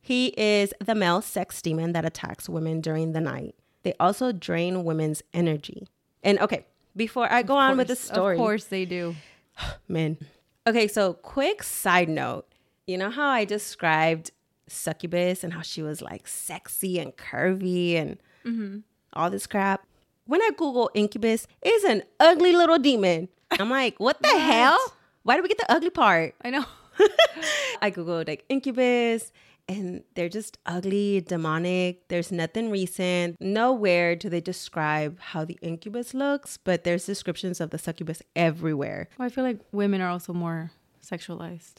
He 0.00 0.28
is 0.36 0.74
the 0.84 0.94
male 0.94 1.22
sex 1.22 1.62
demon 1.62 1.92
that 1.92 2.04
attacks 2.04 2.48
women 2.48 2.80
during 2.80 3.12
the 3.12 3.20
night. 3.20 3.54
They 3.84 3.94
also 4.00 4.32
drain 4.32 4.84
women's 4.84 5.22
energy. 5.32 5.86
And 6.22 6.38
okay, 6.40 6.66
before 6.96 7.32
I 7.32 7.42
go 7.42 7.56
on 7.56 7.76
with 7.76 7.88
the 7.88 7.96
story, 7.96 8.36
Of 8.36 8.40
course 8.40 8.64
they 8.64 8.84
do. 8.84 9.14
men. 9.88 10.18
Okay, 10.66 10.88
so 10.88 11.14
quick 11.14 11.62
side 11.62 12.08
note. 12.08 12.46
You 12.86 12.98
know 12.98 13.10
how 13.10 13.28
I 13.28 13.44
described 13.44 14.32
succubus 14.68 15.44
and 15.44 15.52
how 15.52 15.62
she 15.62 15.82
was 15.82 16.02
like 16.02 16.26
sexy 16.26 16.98
and 16.98 17.16
curvy 17.16 17.94
and 17.94 18.18
mm-hmm. 18.44 18.78
all 19.12 19.30
this 19.30 19.46
crap? 19.46 19.86
When 20.24 20.42
I 20.42 20.50
Google 20.56 20.90
incubus, 20.94 21.46
it's 21.62 21.84
an 21.84 22.02
ugly 22.18 22.52
little 22.52 22.78
demon. 22.78 23.28
I'm 23.52 23.70
like, 23.70 23.98
what 23.98 24.20
the 24.22 24.38
hell? 24.38 24.78
Why 25.22 25.36
do 25.36 25.42
we 25.42 25.48
get 25.48 25.58
the 25.58 25.70
ugly 25.70 25.90
part? 25.90 26.34
I 26.44 26.50
know. 26.50 26.64
I 27.82 27.90
Googled 27.90 28.28
like 28.28 28.44
incubus 28.48 29.32
and 29.68 30.02
they're 30.14 30.28
just 30.28 30.58
ugly, 30.66 31.20
demonic. 31.20 32.08
There's 32.08 32.32
nothing 32.32 32.70
recent. 32.70 33.40
Nowhere 33.40 34.16
do 34.16 34.28
they 34.28 34.40
describe 34.40 35.18
how 35.20 35.44
the 35.44 35.58
incubus 35.62 36.14
looks, 36.14 36.56
but 36.56 36.84
there's 36.84 37.06
descriptions 37.06 37.60
of 37.60 37.70
the 37.70 37.78
succubus 37.78 38.22
everywhere. 38.34 39.08
Well, 39.18 39.26
I 39.26 39.28
feel 39.28 39.44
like 39.44 39.60
women 39.72 40.00
are 40.00 40.10
also 40.10 40.32
more 40.32 40.72
sexualized. 41.04 41.74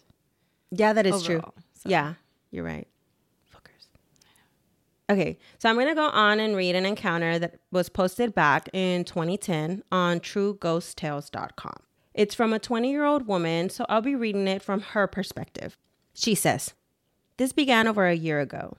Yeah, 0.71 0.93
that 0.93 1.05
is 1.05 1.23
true. 1.23 1.41
So. 1.73 1.89
Yeah, 1.89 2.13
you're 2.51 2.63
right. 2.63 2.87
Fuckers. 3.53 3.87
Okay, 5.09 5.37
so 5.59 5.69
I'm 5.69 5.75
going 5.75 5.87
to 5.87 5.95
go 5.95 6.07
on 6.07 6.39
and 6.39 6.55
read 6.55 6.75
an 6.75 6.85
encounter 6.85 7.37
that 7.37 7.59
was 7.71 7.89
posted 7.89 8.33
back 8.33 8.69
in 8.73 9.03
2010 9.03 9.83
on 9.91 10.19
trueghosttales.com. 10.19 11.75
It's 12.13 12.35
from 12.35 12.53
a 12.53 12.59
20 12.59 12.91
year 12.91 13.05
old 13.05 13.27
woman, 13.27 13.69
so 13.69 13.85
I'll 13.89 14.01
be 14.01 14.15
reading 14.15 14.47
it 14.47 14.61
from 14.61 14.81
her 14.81 15.07
perspective. 15.07 15.77
She 16.13 16.35
says, 16.35 16.73
This 17.37 17.53
began 17.53 17.87
over 17.87 18.07
a 18.07 18.13
year 18.13 18.39
ago. 18.39 18.77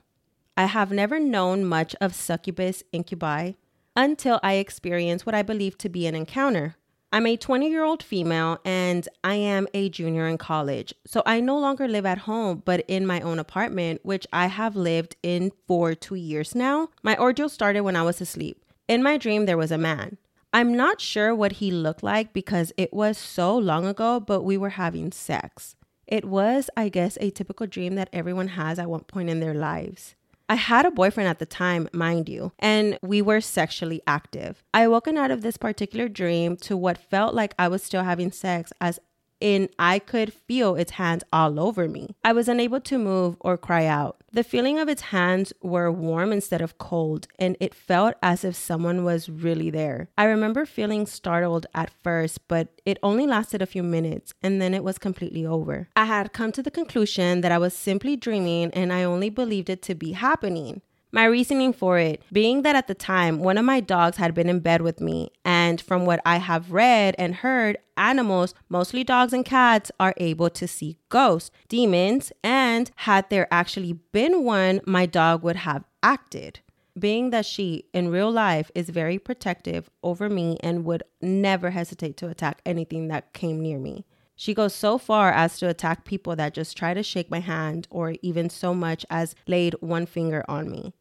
I 0.57 0.65
have 0.65 0.91
never 0.91 1.19
known 1.19 1.65
much 1.65 1.95
of 1.99 2.15
succubus 2.15 2.83
incubi 2.93 3.53
until 3.95 4.39
I 4.41 4.53
experienced 4.53 5.25
what 5.25 5.35
I 5.35 5.41
believe 5.41 5.77
to 5.79 5.89
be 5.89 6.07
an 6.07 6.15
encounter. 6.15 6.75
I'm 7.11 7.27
a 7.27 7.37
20 7.37 7.69
year 7.69 7.83
old 7.83 8.03
female 8.03 8.59
and 8.65 9.07
I 9.23 9.35
am 9.35 9.67
a 9.73 9.89
junior 9.89 10.27
in 10.27 10.37
college. 10.37 10.93
So 11.05 11.21
I 11.25 11.39
no 11.39 11.57
longer 11.57 11.87
live 11.87 12.05
at 12.05 12.19
home, 12.19 12.61
but 12.65 12.83
in 12.87 13.05
my 13.05 13.21
own 13.21 13.39
apartment, 13.39 14.01
which 14.03 14.27
I 14.33 14.47
have 14.47 14.75
lived 14.75 15.15
in 15.23 15.51
for 15.67 15.93
two 15.95 16.15
years 16.15 16.55
now. 16.55 16.89
My 17.03 17.17
ordeal 17.17 17.49
started 17.49 17.81
when 17.81 17.95
I 17.95 18.03
was 18.03 18.21
asleep. 18.21 18.63
In 18.87 19.01
my 19.01 19.17
dream, 19.17 19.45
there 19.45 19.57
was 19.57 19.71
a 19.71 19.77
man. 19.77 20.17
I'm 20.55 20.73
not 20.73 21.01
sure 21.01 21.35
what 21.35 21.51
he 21.59 21.69
looked 21.69 22.01
like 22.01 22.31
because 22.31 22.71
it 22.77 22.93
was 22.93 23.17
so 23.17 23.57
long 23.57 23.85
ago, 23.85 24.21
but 24.21 24.43
we 24.43 24.55
were 24.55 24.69
having 24.69 25.11
sex. 25.11 25.75
It 26.07 26.23
was, 26.23 26.69
I 26.77 26.87
guess, 26.87 27.17
a 27.19 27.29
typical 27.29 27.67
dream 27.67 27.95
that 27.95 28.07
everyone 28.13 28.47
has 28.47 28.79
at 28.79 28.89
one 28.89 29.01
point 29.01 29.29
in 29.29 29.41
their 29.41 29.53
lives. 29.53 30.15
I 30.47 30.55
had 30.55 30.85
a 30.85 30.91
boyfriend 30.91 31.27
at 31.27 31.39
the 31.39 31.45
time, 31.45 31.89
mind 31.91 32.29
you, 32.29 32.53
and 32.57 32.97
we 33.01 33.21
were 33.21 33.41
sexually 33.41 34.01
active. 34.07 34.63
I 34.73 34.87
woken 34.87 35.17
out 35.17 35.29
of 35.29 35.41
this 35.41 35.57
particular 35.57 36.07
dream 36.07 36.55
to 36.57 36.77
what 36.77 36.97
felt 36.97 37.35
like 37.35 37.53
I 37.59 37.67
was 37.67 37.83
still 37.83 38.03
having 38.03 38.31
sex, 38.31 38.71
as 38.79 38.97
in 39.39 39.69
I 39.77 39.99
could 39.99 40.33
feel 40.33 40.75
its 40.75 40.93
hands 40.93 41.23
all 41.31 41.59
over 41.59 41.87
me. 41.87 42.15
I 42.23 42.33
was 42.33 42.47
unable 42.47 42.79
to 42.81 42.97
move 42.97 43.37
or 43.39 43.57
cry 43.57 43.85
out. 43.85 44.17
The 44.31 44.43
feeling 44.43 44.79
of 44.79 44.89
its 44.89 45.03
hands 45.03 45.53
were 45.61 45.91
warm 45.91 46.33
instead 46.33 46.61
of 46.61 46.77
cold, 46.77 47.27
and 47.39 47.55
it 47.59 47.73
felt 47.73 48.15
as 48.21 48.43
if 48.43 48.55
someone 48.55 49.03
was 49.03 49.29
really 49.29 49.69
there. 49.69 50.09
I 50.17 50.25
remember 50.25 50.65
feeling 50.65 51.05
startled 51.05 51.67
at 51.73 51.91
first, 52.03 52.47
but 52.47 52.69
it 52.85 52.97
only 53.01 53.25
lasted 53.25 53.61
a 53.61 53.65
few 53.65 53.83
minutes 53.83 54.33
and 54.43 54.61
then 54.61 54.73
it 54.73 54.83
was 54.83 54.97
completely 54.97 55.45
over. 55.45 55.89
I 55.95 56.05
had 56.05 56.33
come 56.33 56.51
to 56.51 56.63
the 56.63 56.71
conclusion 56.71 57.41
that 57.41 57.51
I 57.51 57.57
was 57.57 57.73
simply 57.73 58.15
dreaming 58.15 58.71
and 58.73 58.93
I 58.93 59.03
only 59.03 59.29
believed 59.29 59.69
it 59.69 59.81
to 59.83 59.95
be 59.95 60.11
happening. 60.11 60.81
My 61.15 61.23
reasoning 61.23 61.71
for 61.71 61.97
it 61.97 62.21
being 62.29 62.63
that 62.63 62.75
at 62.75 62.87
the 62.87 62.93
time, 62.93 63.39
one 63.39 63.57
of 63.57 63.63
my 63.63 63.79
dogs 63.79 64.17
had 64.17 64.33
been 64.33 64.49
in 64.49 64.59
bed 64.59 64.81
with 64.81 64.99
me, 64.99 65.31
and 65.45 65.79
from 65.79 66.05
what 66.05 66.19
I 66.25 66.39
have 66.39 66.73
read 66.73 67.15
and 67.17 67.35
heard, 67.35 67.77
animals, 67.95 68.53
mostly 68.67 69.05
dogs 69.05 69.31
and 69.31 69.45
cats, 69.45 69.93
are 69.97 70.13
able 70.17 70.49
to 70.49 70.67
see 70.67 70.97
ghosts, 71.07 71.51
demons, 71.69 72.33
and 72.43 72.91
had 72.97 73.29
there 73.29 73.47
actually 73.49 73.93
been 73.93 74.43
one, 74.43 74.81
my 74.85 75.05
dog 75.05 75.41
would 75.41 75.55
have 75.55 75.85
acted. 76.03 76.59
Being 76.99 77.29
that 77.29 77.45
she, 77.45 77.85
in 77.93 78.09
real 78.09 78.29
life, 78.29 78.69
is 78.75 78.89
very 78.89 79.17
protective 79.17 79.89
over 80.03 80.27
me 80.27 80.57
and 80.59 80.83
would 80.83 81.03
never 81.21 81.69
hesitate 81.69 82.17
to 82.17 82.27
attack 82.27 82.59
anything 82.65 83.07
that 83.07 83.31
came 83.31 83.61
near 83.61 83.79
me. 83.79 84.03
She 84.35 84.53
goes 84.53 84.75
so 84.75 84.97
far 84.97 85.31
as 85.31 85.57
to 85.59 85.69
attack 85.69 86.03
people 86.03 86.35
that 86.35 86.53
just 86.53 86.75
try 86.75 86.93
to 86.93 87.01
shake 87.01 87.31
my 87.31 87.39
hand 87.39 87.87
or 87.89 88.15
even 88.21 88.49
so 88.49 88.73
much 88.73 89.05
as 89.09 89.33
laid 89.47 89.75
one 89.79 90.05
finger 90.05 90.43
on 90.49 90.69
me. 90.69 90.93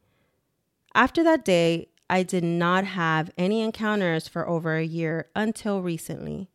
After 0.95 1.25
that 1.25 1.45
day, 1.45 1.89
I 2.09 2.23
did 2.23 2.45
not 2.45 2.85
have 2.85 3.31
any 3.37 3.63
encounters 3.63 4.29
for 4.29 4.49
over 4.49 4.77
a 4.77 4.85
year 4.85 5.27
until 5.35 5.83
recently. 5.83 6.49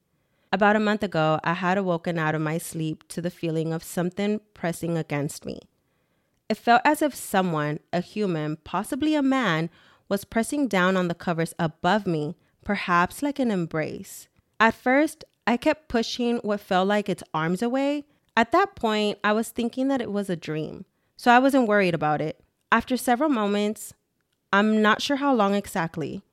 About 0.53 0.77
a 0.77 0.79
month 0.79 1.03
ago, 1.03 1.39
I 1.43 1.53
had 1.53 1.77
awoken 1.77 2.17
out 2.17 2.35
of 2.35 2.41
my 2.41 2.57
sleep 2.57 3.07
to 3.09 3.21
the 3.21 3.29
feeling 3.29 3.73
of 3.73 3.83
something 3.83 4.39
pressing 4.53 4.97
against 4.97 5.45
me. 5.45 5.59
It 6.47 6.57
felt 6.57 6.81
as 6.85 7.01
if 7.01 7.13
someone, 7.13 7.79
a 7.91 7.99
human, 7.99 8.57
possibly 8.63 9.13
a 9.13 9.21
man, 9.21 9.69
was 10.07 10.23
pressing 10.23 10.67
down 10.67 10.95
on 10.95 11.09
the 11.09 11.13
covers 11.13 11.53
above 11.59 12.07
me, 12.07 12.35
perhaps 12.63 13.21
like 13.21 13.39
an 13.39 13.51
embrace. 13.51 14.27
At 14.59 14.73
first, 14.73 15.25
I 15.45 15.57
kept 15.57 15.89
pushing 15.89 16.37
what 16.37 16.61
felt 16.61 16.87
like 16.87 17.09
its 17.09 17.23
arms 17.33 17.61
away. 17.61 18.05
At 18.37 18.51
that 18.53 18.75
point, 18.75 19.19
I 19.23 19.33
was 19.33 19.49
thinking 19.49 19.89
that 19.89 20.01
it 20.01 20.11
was 20.11 20.29
a 20.29 20.35
dream, 20.35 20.85
so 21.17 21.29
I 21.29 21.39
wasn't 21.39 21.67
worried 21.67 21.93
about 21.93 22.21
it. 22.21 22.41
After 22.71 22.97
several 22.97 23.29
moments, 23.29 23.93
I'm 24.51 24.81
not 24.81 25.01
sure 25.01 25.17
how 25.17 25.33
long 25.33 25.53
exactly, 25.53 26.23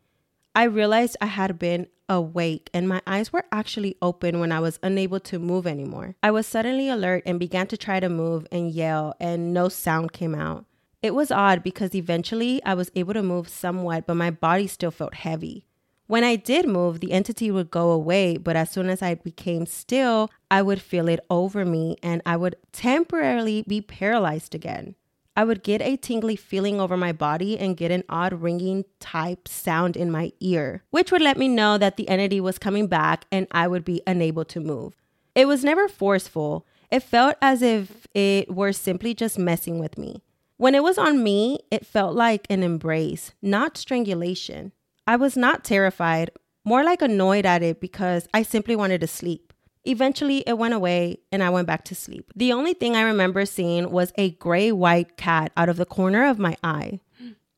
I 0.54 0.64
realized 0.64 1.18
I 1.20 1.26
had 1.26 1.58
been 1.58 1.86
awake 2.08 2.70
and 2.72 2.88
my 2.88 3.02
eyes 3.06 3.30
were 3.30 3.44
actually 3.52 3.96
open 4.00 4.40
when 4.40 4.52
I 4.52 4.60
was 4.60 4.78
unable 4.82 5.20
to 5.20 5.38
move 5.38 5.66
anymore. 5.66 6.16
I 6.22 6.30
was 6.30 6.46
suddenly 6.46 6.88
alert 6.88 7.24
and 7.26 7.38
began 7.38 7.66
to 7.66 7.76
try 7.76 8.00
to 8.00 8.08
move 8.08 8.46
and 8.50 8.70
yell, 8.70 9.14
and 9.20 9.52
no 9.52 9.68
sound 9.68 10.12
came 10.14 10.34
out. 10.34 10.64
It 11.02 11.14
was 11.14 11.30
odd 11.30 11.62
because 11.62 11.94
eventually 11.94 12.62
I 12.64 12.72
was 12.72 12.90
able 12.94 13.12
to 13.12 13.22
move 13.22 13.50
somewhat, 13.50 14.06
but 14.06 14.14
my 14.14 14.30
body 14.30 14.66
still 14.66 14.90
felt 14.90 15.14
heavy. 15.14 15.66
When 16.06 16.24
I 16.24 16.36
did 16.36 16.66
move, 16.66 17.00
the 17.00 17.12
entity 17.12 17.50
would 17.50 17.70
go 17.70 17.90
away, 17.90 18.38
but 18.38 18.56
as 18.56 18.70
soon 18.70 18.88
as 18.88 19.02
I 19.02 19.16
became 19.16 19.66
still, 19.66 20.30
I 20.50 20.62
would 20.62 20.80
feel 20.80 21.08
it 21.08 21.20
over 21.28 21.66
me 21.66 21.96
and 22.02 22.22
I 22.24 22.38
would 22.38 22.56
temporarily 22.72 23.62
be 23.68 23.82
paralyzed 23.82 24.54
again. 24.54 24.94
I 25.36 25.44
would 25.44 25.62
get 25.62 25.82
a 25.82 25.96
tingly 25.96 26.34
feeling 26.34 26.80
over 26.80 26.96
my 26.96 27.12
body 27.12 27.58
and 27.58 27.76
get 27.76 27.90
an 27.90 28.04
odd 28.08 28.40
ringing 28.40 28.86
type 29.00 29.46
sound 29.46 29.94
in 29.94 30.10
my 30.10 30.32
ear, 30.40 30.82
which 30.90 31.12
would 31.12 31.20
let 31.20 31.36
me 31.36 31.46
know 31.46 31.76
that 31.76 31.98
the 31.98 32.08
entity 32.08 32.40
was 32.40 32.58
coming 32.58 32.86
back 32.86 33.26
and 33.30 33.46
I 33.50 33.68
would 33.68 33.84
be 33.84 34.00
unable 34.06 34.46
to 34.46 34.60
move. 34.60 34.96
It 35.34 35.46
was 35.46 35.62
never 35.62 35.88
forceful. 35.88 36.66
It 36.90 37.00
felt 37.00 37.36
as 37.42 37.60
if 37.60 38.06
it 38.14 38.54
were 38.54 38.72
simply 38.72 39.12
just 39.12 39.38
messing 39.38 39.78
with 39.78 39.98
me. 39.98 40.22
When 40.56 40.74
it 40.74 40.82
was 40.82 40.96
on 40.96 41.22
me, 41.22 41.58
it 41.70 41.84
felt 41.84 42.14
like 42.14 42.46
an 42.48 42.62
embrace, 42.62 43.34
not 43.42 43.76
strangulation. 43.76 44.72
I 45.06 45.16
was 45.16 45.36
not 45.36 45.64
terrified, 45.64 46.30
more 46.64 46.82
like 46.82 47.02
annoyed 47.02 47.44
at 47.44 47.62
it 47.62 47.78
because 47.78 48.26
I 48.32 48.42
simply 48.42 48.74
wanted 48.74 49.02
to 49.02 49.06
sleep. 49.06 49.45
Eventually, 49.86 50.42
it 50.46 50.58
went 50.58 50.74
away 50.74 51.18
and 51.30 51.42
I 51.42 51.50
went 51.50 51.66
back 51.66 51.84
to 51.86 51.94
sleep. 51.94 52.32
The 52.34 52.52
only 52.52 52.74
thing 52.74 52.96
I 52.96 53.02
remember 53.02 53.46
seeing 53.46 53.90
was 53.90 54.12
a 54.16 54.30
gray 54.30 54.72
white 54.72 55.16
cat 55.16 55.52
out 55.56 55.68
of 55.68 55.76
the 55.76 55.86
corner 55.86 56.26
of 56.26 56.38
my 56.38 56.56
eye. 56.62 57.00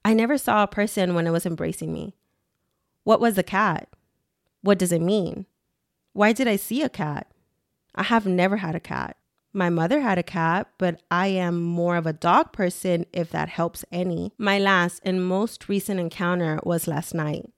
I 0.04 0.14
never 0.14 0.38
saw 0.38 0.62
a 0.62 0.68
person 0.68 1.14
when 1.14 1.26
it 1.26 1.30
was 1.30 1.46
embracing 1.46 1.92
me. 1.92 2.14
What 3.04 3.20
was 3.20 3.34
the 3.34 3.42
cat? 3.42 3.88
What 4.62 4.78
does 4.78 4.92
it 4.92 5.00
mean? 5.00 5.46
Why 6.12 6.32
did 6.32 6.48
I 6.48 6.56
see 6.56 6.82
a 6.82 6.88
cat? 6.88 7.30
I 7.94 8.02
have 8.02 8.26
never 8.26 8.58
had 8.58 8.74
a 8.74 8.80
cat. 8.80 9.16
My 9.52 9.70
mother 9.70 10.00
had 10.00 10.18
a 10.18 10.22
cat, 10.22 10.68
but 10.76 11.00
I 11.10 11.28
am 11.28 11.62
more 11.62 11.96
of 11.96 12.06
a 12.06 12.12
dog 12.12 12.52
person 12.52 13.06
if 13.12 13.30
that 13.30 13.48
helps 13.48 13.84
any. 13.90 14.32
My 14.38 14.58
last 14.58 15.00
and 15.04 15.26
most 15.26 15.68
recent 15.68 15.98
encounter 15.98 16.60
was 16.64 16.86
last 16.86 17.14
night. 17.14 17.50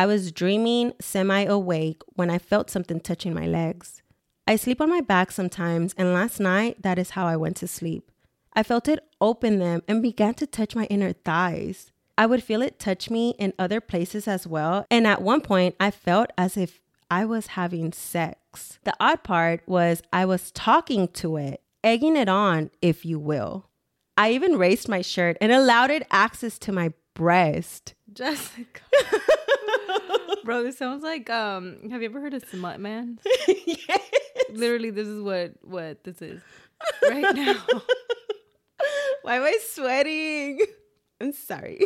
I 0.00 0.06
was 0.06 0.32
dreaming 0.32 0.94
semi 0.98 1.44
awake 1.44 2.00
when 2.14 2.30
I 2.30 2.38
felt 2.38 2.70
something 2.70 3.00
touching 3.00 3.34
my 3.34 3.46
legs. 3.46 4.00
I 4.46 4.56
sleep 4.56 4.80
on 4.80 4.88
my 4.88 5.02
back 5.02 5.30
sometimes, 5.30 5.92
and 5.94 6.14
last 6.14 6.40
night 6.40 6.80
that 6.80 6.98
is 6.98 7.10
how 7.10 7.26
I 7.26 7.36
went 7.36 7.58
to 7.58 7.68
sleep. 7.68 8.10
I 8.54 8.62
felt 8.62 8.88
it 8.88 9.04
open 9.20 9.58
them 9.58 9.82
and 9.86 10.00
began 10.00 10.32
to 10.36 10.46
touch 10.46 10.74
my 10.74 10.86
inner 10.86 11.12
thighs. 11.12 11.92
I 12.16 12.24
would 12.24 12.42
feel 12.42 12.62
it 12.62 12.78
touch 12.78 13.10
me 13.10 13.34
in 13.38 13.52
other 13.58 13.78
places 13.78 14.26
as 14.26 14.46
well, 14.46 14.86
and 14.90 15.06
at 15.06 15.20
one 15.20 15.42
point 15.42 15.76
I 15.78 15.90
felt 15.90 16.30
as 16.38 16.56
if 16.56 16.80
I 17.10 17.26
was 17.26 17.48
having 17.48 17.92
sex. 17.92 18.78
The 18.84 18.96
odd 18.98 19.22
part 19.22 19.60
was 19.66 20.02
I 20.14 20.24
was 20.24 20.50
talking 20.50 21.08
to 21.08 21.36
it, 21.36 21.60
egging 21.84 22.16
it 22.16 22.30
on, 22.30 22.70
if 22.80 23.04
you 23.04 23.18
will. 23.18 23.68
I 24.16 24.30
even 24.32 24.56
raised 24.56 24.88
my 24.88 25.02
shirt 25.02 25.36
and 25.42 25.52
allowed 25.52 25.90
it 25.90 26.06
access 26.10 26.58
to 26.60 26.72
my 26.72 26.94
breast. 27.12 27.92
Jessica. 28.12 28.80
Bro, 30.44 30.64
this 30.64 30.78
sounds 30.78 31.02
like 31.02 31.28
um 31.30 31.90
have 31.90 32.02
you 32.02 32.08
ever 32.08 32.20
heard 32.20 32.34
of 32.34 32.44
Smut 32.48 32.80
Man? 32.80 33.18
yes. 33.48 34.00
Literally 34.50 34.90
this 34.90 35.06
is 35.06 35.22
what 35.22 35.52
what 35.62 36.04
this 36.04 36.20
is 36.22 36.40
right 37.08 37.34
now. 37.34 37.62
Why 39.22 39.36
am 39.36 39.42
I 39.42 39.58
sweating? 39.68 40.60
I'm 41.20 41.32
sorry. 41.32 41.80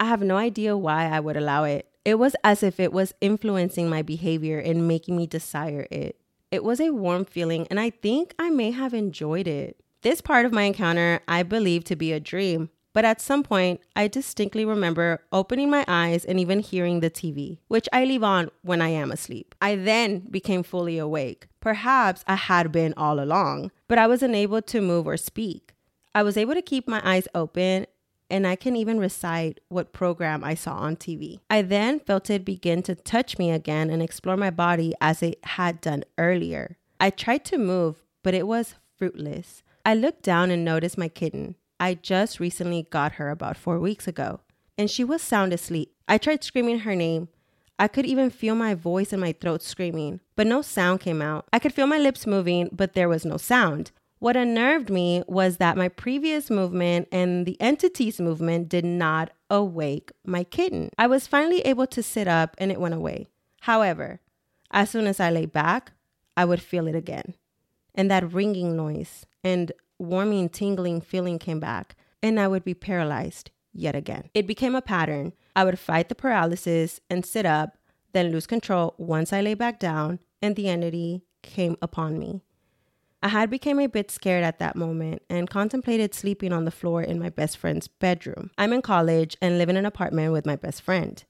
I 0.00 0.06
have 0.06 0.22
no 0.22 0.36
idea 0.36 0.76
why 0.76 1.06
I 1.06 1.20
would 1.20 1.36
allow 1.36 1.64
it. 1.64 1.86
It 2.04 2.18
was 2.18 2.34
as 2.42 2.62
if 2.62 2.80
it 2.80 2.92
was 2.92 3.14
influencing 3.20 3.88
my 3.88 4.02
behavior 4.02 4.58
and 4.58 4.88
making 4.88 5.16
me 5.16 5.26
desire 5.26 5.86
it. 5.90 6.16
It 6.50 6.64
was 6.64 6.80
a 6.80 6.90
warm 6.90 7.24
feeling, 7.26 7.68
and 7.70 7.78
I 7.78 7.90
think 7.90 8.34
I 8.38 8.50
may 8.50 8.72
have 8.72 8.94
enjoyed 8.94 9.46
it. 9.46 9.76
This 10.02 10.20
part 10.20 10.46
of 10.46 10.52
my 10.52 10.62
encounter 10.62 11.20
I 11.28 11.42
believe 11.42 11.84
to 11.84 11.96
be 11.96 12.12
a 12.12 12.18
dream, 12.18 12.70
but 12.92 13.04
at 13.04 13.20
some 13.20 13.42
point, 13.42 13.80
I 13.94 14.08
distinctly 14.08 14.64
remember 14.64 15.22
opening 15.32 15.70
my 15.70 15.84
eyes 15.86 16.24
and 16.24 16.40
even 16.40 16.60
hearing 16.60 17.00
the 17.00 17.10
TV, 17.10 17.58
which 17.68 17.88
I 17.92 18.04
leave 18.04 18.22
on 18.22 18.50
when 18.62 18.82
I 18.82 18.88
am 18.88 19.12
asleep. 19.12 19.54
I 19.60 19.76
then 19.76 20.20
became 20.30 20.62
fully 20.62 20.98
awake. 20.98 21.46
Perhaps 21.60 22.24
I 22.26 22.34
had 22.34 22.72
been 22.72 22.94
all 22.96 23.20
along, 23.20 23.70
but 23.86 23.98
I 23.98 24.06
was 24.06 24.22
unable 24.22 24.62
to 24.62 24.80
move 24.80 25.06
or 25.06 25.16
speak. 25.16 25.74
I 26.14 26.22
was 26.22 26.36
able 26.36 26.54
to 26.54 26.62
keep 26.62 26.88
my 26.88 27.00
eyes 27.04 27.28
open 27.34 27.86
and 28.30 28.46
I 28.46 28.56
can 28.56 28.76
even 28.76 28.98
recite 28.98 29.60
what 29.68 29.92
program 29.92 30.44
I 30.44 30.54
saw 30.54 30.76
on 30.76 30.96
TV. 30.96 31.40
I 31.50 31.62
then 31.62 32.00
felt 32.00 32.30
it 32.30 32.44
begin 32.44 32.82
to 32.84 32.94
touch 32.94 33.38
me 33.38 33.50
again 33.50 33.90
and 33.90 34.02
explore 34.02 34.36
my 34.36 34.50
body 34.50 34.94
as 35.00 35.22
it 35.22 35.38
had 35.44 35.80
done 35.80 36.04
earlier. 36.16 36.76
I 37.00 37.10
tried 37.10 37.44
to 37.46 37.58
move, 37.58 38.04
but 38.22 38.34
it 38.34 38.46
was 38.46 38.74
fruitless. 38.96 39.62
I 39.84 39.94
looked 39.94 40.22
down 40.22 40.50
and 40.50 40.64
noticed 40.64 40.98
my 40.98 41.08
kitten. 41.08 41.56
I 41.80 41.94
just 41.94 42.38
recently 42.38 42.86
got 42.90 43.12
her 43.12 43.30
about 43.30 43.56
four 43.56 43.80
weeks 43.80 44.06
ago, 44.06 44.40
and 44.76 44.90
she 44.90 45.02
was 45.02 45.22
sound 45.22 45.54
asleep. 45.54 45.94
I 46.06 46.18
tried 46.18 46.44
screaming 46.44 46.80
her 46.80 46.94
name. 46.94 47.28
I 47.78 47.88
could 47.88 48.04
even 48.04 48.28
feel 48.28 48.54
my 48.54 48.74
voice 48.74 49.14
in 49.14 49.20
my 49.20 49.32
throat 49.32 49.62
screaming, 49.62 50.20
but 50.36 50.46
no 50.46 50.60
sound 50.60 51.00
came 51.00 51.22
out. 51.22 51.46
I 51.54 51.58
could 51.58 51.72
feel 51.72 51.86
my 51.86 51.96
lips 51.96 52.26
moving, 52.26 52.68
but 52.70 52.92
there 52.92 53.08
was 53.08 53.24
no 53.24 53.38
sound. 53.38 53.92
What 54.18 54.36
unnerved 54.36 54.90
me 54.90 55.22
was 55.26 55.56
that 55.56 55.78
my 55.78 55.88
previous 55.88 56.50
movement 56.50 57.08
and 57.10 57.46
the 57.46 57.58
entity's 57.58 58.20
movement 58.20 58.68
did 58.68 58.84
not 58.84 59.30
awake 59.48 60.12
my 60.26 60.44
kitten. 60.44 60.90
I 60.98 61.06
was 61.06 61.26
finally 61.26 61.62
able 61.62 61.86
to 61.86 62.02
sit 62.02 62.28
up 62.28 62.54
and 62.58 62.70
it 62.70 62.78
went 62.78 62.92
away. 62.92 63.28
However, 63.62 64.20
as 64.70 64.90
soon 64.90 65.06
as 65.06 65.18
I 65.18 65.30
lay 65.30 65.46
back, 65.46 65.92
I 66.36 66.44
would 66.44 66.60
feel 66.60 66.86
it 66.86 66.94
again. 66.94 67.32
And 67.94 68.10
that 68.10 68.30
ringing 68.30 68.76
noise 68.76 69.24
and 69.42 69.72
warming, 70.00 70.48
tingling 70.48 71.00
feeling 71.00 71.38
came 71.38 71.60
back, 71.60 71.94
and 72.22 72.40
I 72.40 72.48
would 72.48 72.64
be 72.64 72.74
paralyzed 72.74 73.50
yet 73.72 73.94
again. 73.94 74.30
It 74.34 74.46
became 74.46 74.74
a 74.74 74.82
pattern. 74.82 75.32
I 75.54 75.64
would 75.64 75.78
fight 75.78 76.08
the 76.08 76.14
paralysis 76.14 77.00
and 77.08 77.24
sit 77.24 77.46
up, 77.46 77.76
then 78.12 78.32
lose 78.32 78.46
control 78.46 78.94
once 78.98 79.32
I 79.32 79.40
lay 79.40 79.54
back 79.54 79.78
down, 79.78 80.18
and 80.42 80.56
the 80.56 80.68
entity 80.68 81.22
came 81.42 81.76
upon 81.80 82.18
me. 82.18 82.42
I 83.22 83.28
had 83.28 83.50
become 83.50 83.78
a 83.78 83.86
bit 83.86 84.10
scared 84.10 84.44
at 84.44 84.58
that 84.58 84.76
moment 84.76 85.22
and 85.28 85.50
contemplated 85.50 86.14
sleeping 86.14 86.52
on 86.52 86.64
the 86.64 86.70
floor 86.70 87.02
in 87.02 87.18
my 87.18 87.28
best 87.28 87.58
friend's 87.58 87.86
bedroom. 87.86 88.50
I'm 88.56 88.72
in 88.72 88.80
college 88.80 89.36
and 89.42 89.58
live 89.58 89.68
in 89.68 89.76
an 89.76 89.84
apartment 89.84 90.32
with 90.32 90.46
my 90.46 90.56
best 90.56 90.80
friend. 90.80 91.22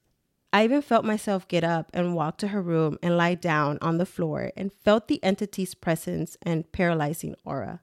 I 0.53 0.65
even 0.65 0.83
felt 0.83 1.05
myself 1.05 1.49
get 1.49 1.65
up 1.65 1.91
and 1.93 2.15
walk 2.15 2.39
to 2.39 2.49
her 2.49 2.63
room 2.63 2.99
and 3.03 3.17
lie 3.17 3.35
down 3.35 3.79
on 3.81 3.99
the 3.99 4.07
floor 4.07 4.53
and 4.57 4.73
felt 4.73 5.09
the 5.09 5.23
entity's 5.23 5.75
presence 5.75 6.37
and 6.43 6.71
paralyzing 6.71 7.35
aura. 7.45 7.81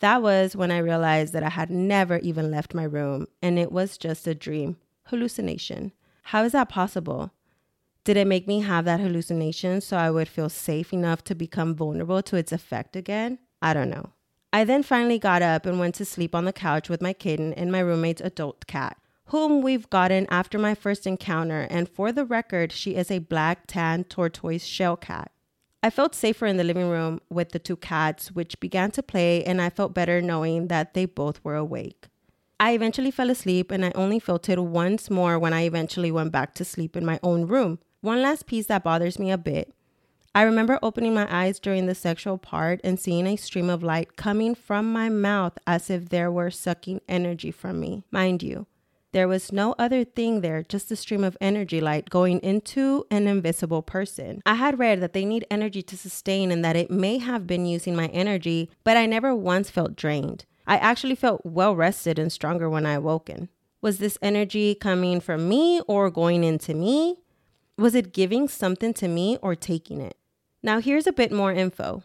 That 0.00 0.22
was 0.22 0.56
when 0.56 0.70
I 0.70 0.78
realized 0.78 1.32
that 1.34 1.42
I 1.42 1.50
had 1.50 1.70
never 1.70 2.18
even 2.18 2.50
left 2.50 2.74
my 2.74 2.84
room 2.84 3.26
and 3.40 3.58
it 3.58 3.70
was 3.70 3.98
just 3.98 4.26
a 4.26 4.34
dream, 4.34 4.76
hallucination. 5.04 5.92
How 6.24 6.42
is 6.44 6.52
that 6.52 6.68
possible? 6.68 7.32
Did 8.04 8.16
it 8.16 8.26
make 8.26 8.48
me 8.48 8.60
have 8.60 8.86
that 8.86 9.00
hallucination 9.00 9.82
so 9.82 9.98
I 9.98 10.10
would 10.10 10.28
feel 10.28 10.48
safe 10.48 10.92
enough 10.92 11.22
to 11.24 11.34
become 11.34 11.74
vulnerable 11.74 12.22
to 12.22 12.36
its 12.36 12.50
effect 12.50 12.96
again? 12.96 13.38
I 13.60 13.74
don't 13.74 13.90
know. 13.90 14.10
I 14.52 14.64
then 14.64 14.82
finally 14.82 15.18
got 15.18 15.42
up 15.42 15.66
and 15.66 15.78
went 15.78 15.94
to 15.96 16.04
sleep 16.04 16.34
on 16.34 16.46
the 16.46 16.52
couch 16.52 16.88
with 16.88 17.02
my 17.02 17.12
kitten 17.12 17.52
and 17.52 17.70
my 17.70 17.80
roommate's 17.80 18.22
adult 18.22 18.66
cat, 18.66 18.96
whom 19.26 19.60
we've 19.60 19.88
gotten 19.90 20.26
after 20.30 20.58
my 20.58 20.74
first 20.74 21.06
encounter, 21.06 21.68
and 21.70 21.88
for 21.88 22.10
the 22.10 22.24
record, 22.24 22.72
she 22.72 22.96
is 22.96 23.10
a 23.10 23.18
black 23.18 23.66
tan 23.66 24.04
tortoise 24.04 24.64
shell 24.64 24.96
cat. 24.96 25.30
I 25.82 25.90
felt 25.90 26.14
safer 26.14 26.46
in 26.46 26.56
the 26.56 26.64
living 26.64 26.88
room 26.88 27.20
with 27.30 27.50
the 27.50 27.58
two 27.58 27.76
cats, 27.76 28.30
which 28.32 28.60
began 28.60 28.90
to 28.92 29.02
play, 29.02 29.42
and 29.44 29.62
I 29.62 29.70
felt 29.70 29.94
better 29.94 30.20
knowing 30.20 30.68
that 30.68 30.94
they 30.94 31.06
both 31.06 31.42
were 31.42 31.56
awake. 31.56 32.08
I 32.58 32.72
eventually 32.72 33.10
fell 33.10 33.30
asleep, 33.30 33.70
and 33.70 33.84
I 33.84 33.92
only 33.94 34.18
felt 34.18 34.48
it 34.48 34.58
once 34.58 35.08
more 35.08 35.38
when 35.38 35.54
I 35.54 35.62
eventually 35.62 36.12
went 36.12 36.32
back 36.32 36.54
to 36.54 36.64
sleep 36.64 36.96
in 36.96 37.06
my 37.06 37.18
own 37.22 37.46
room. 37.46 37.78
One 38.02 38.20
last 38.20 38.46
piece 38.46 38.66
that 38.66 38.84
bothers 38.84 39.18
me 39.18 39.30
a 39.30 39.38
bit 39.38 39.74
I 40.32 40.42
remember 40.42 40.78
opening 40.80 41.12
my 41.12 41.26
eyes 41.28 41.58
during 41.58 41.86
the 41.86 41.94
sexual 41.94 42.38
part 42.38 42.80
and 42.84 43.00
seeing 43.00 43.26
a 43.26 43.34
stream 43.34 43.68
of 43.68 43.82
light 43.82 44.16
coming 44.16 44.54
from 44.54 44.92
my 44.92 45.08
mouth 45.08 45.58
as 45.66 45.90
if 45.90 46.08
there 46.08 46.30
were 46.30 46.52
sucking 46.52 47.00
energy 47.08 47.50
from 47.50 47.80
me. 47.80 48.04
Mind 48.12 48.40
you, 48.40 48.66
there 49.12 49.26
was 49.26 49.50
no 49.50 49.74
other 49.78 50.04
thing 50.04 50.40
there, 50.40 50.62
just 50.62 50.90
a 50.90 50.96
stream 50.96 51.24
of 51.24 51.36
energy 51.40 51.80
light 51.80 52.10
going 52.10 52.38
into 52.40 53.04
an 53.10 53.26
invisible 53.26 53.82
person. 53.82 54.40
I 54.46 54.54
had 54.54 54.78
read 54.78 55.00
that 55.00 55.12
they 55.12 55.24
need 55.24 55.46
energy 55.50 55.82
to 55.82 55.96
sustain 55.96 56.52
and 56.52 56.64
that 56.64 56.76
it 56.76 56.90
may 56.90 57.18
have 57.18 57.46
been 57.46 57.66
using 57.66 57.96
my 57.96 58.06
energy, 58.08 58.70
but 58.84 58.96
I 58.96 59.06
never 59.06 59.34
once 59.34 59.68
felt 59.68 59.96
drained. 59.96 60.44
I 60.66 60.76
actually 60.76 61.16
felt 61.16 61.44
well 61.44 61.74
rested 61.74 62.18
and 62.18 62.30
stronger 62.30 62.70
when 62.70 62.86
I 62.86 62.92
awoken. 62.92 63.48
Was 63.80 63.98
this 63.98 64.18
energy 64.22 64.74
coming 64.74 65.20
from 65.20 65.48
me 65.48 65.80
or 65.88 66.10
going 66.10 66.44
into 66.44 66.74
me? 66.74 67.16
Was 67.76 67.94
it 67.94 68.12
giving 68.12 68.46
something 68.46 68.94
to 68.94 69.08
me 69.08 69.38
or 69.42 69.56
taking 69.56 70.00
it? 70.00 70.16
Now, 70.62 70.80
here's 70.80 71.06
a 71.06 71.12
bit 71.12 71.32
more 71.32 71.52
info. 71.52 72.04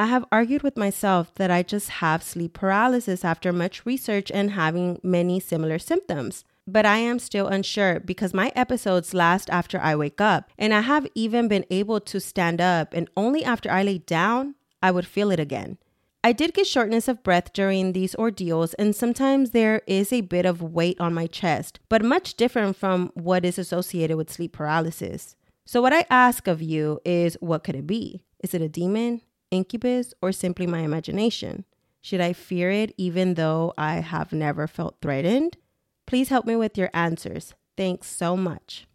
I 0.00 0.06
have 0.06 0.24
argued 0.32 0.62
with 0.62 0.78
myself 0.78 1.34
that 1.34 1.50
I 1.50 1.62
just 1.62 1.90
have 2.00 2.22
sleep 2.22 2.54
paralysis 2.54 3.22
after 3.22 3.52
much 3.52 3.84
research 3.84 4.30
and 4.30 4.52
having 4.52 4.98
many 5.02 5.40
similar 5.40 5.78
symptoms. 5.78 6.42
But 6.66 6.86
I 6.86 6.96
am 6.96 7.18
still 7.18 7.48
unsure 7.48 8.00
because 8.00 8.32
my 8.32 8.50
episodes 8.56 9.12
last 9.12 9.50
after 9.50 9.78
I 9.78 9.94
wake 9.94 10.18
up, 10.18 10.52
and 10.56 10.72
I 10.72 10.80
have 10.80 11.06
even 11.14 11.48
been 11.48 11.66
able 11.70 12.00
to 12.00 12.18
stand 12.18 12.62
up, 12.62 12.94
and 12.94 13.10
only 13.14 13.44
after 13.44 13.70
I 13.70 13.82
lay 13.82 13.98
down, 13.98 14.54
I 14.82 14.90
would 14.90 15.06
feel 15.06 15.30
it 15.30 15.38
again. 15.38 15.76
I 16.24 16.32
did 16.32 16.54
get 16.54 16.66
shortness 16.66 17.06
of 17.06 17.22
breath 17.22 17.52
during 17.52 17.92
these 17.92 18.14
ordeals, 18.14 18.72
and 18.74 18.96
sometimes 18.96 19.50
there 19.50 19.82
is 19.86 20.14
a 20.14 20.22
bit 20.22 20.46
of 20.46 20.62
weight 20.62 20.98
on 20.98 21.12
my 21.12 21.26
chest, 21.26 21.78
but 21.90 22.02
much 22.02 22.36
different 22.38 22.74
from 22.74 23.10
what 23.12 23.44
is 23.44 23.58
associated 23.58 24.16
with 24.16 24.32
sleep 24.32 24.52
paralysis. 24.52 25.36
So, 25.66 25.82
what 25.82 25.92
I 25.92 26.06
ask 26.08 26.46
of 26.46 26.62
you 26.62 27.00
is 27.04 27.36
what 27.40 27.64
could 27.64 27.76
it 27.76 27.86
be? 27.86 28.22
Is 28.42 28.54
it 28.54 28.62
a 28.62 28.68
demon, 28.68 29.20
incubus, 29.50 30.14
or 30.22 30.32
simply 30.32 30.66
my 30.66 30.80
imagination? 30.80 31.64
Should 32.00 32.20
I 32.20 32.32
fear 32.32 32.70
it 32.70 32.94
even 32.96 33.34
though 33.34 33.74
I 33.76 33.96
have 33.96 34.32
never 34.32 34.66
felt 34.66 35.00
threatened? 35.02 35.56
Please 36.06 36.28
help 36.28 36.46
me 36.46 36.56
with 36.56 36.78
your 36.78 36.90
answers. 36.94 37.54
Thanks 37.76 38.08
so 38.08 38.36
much. 38.36 38.86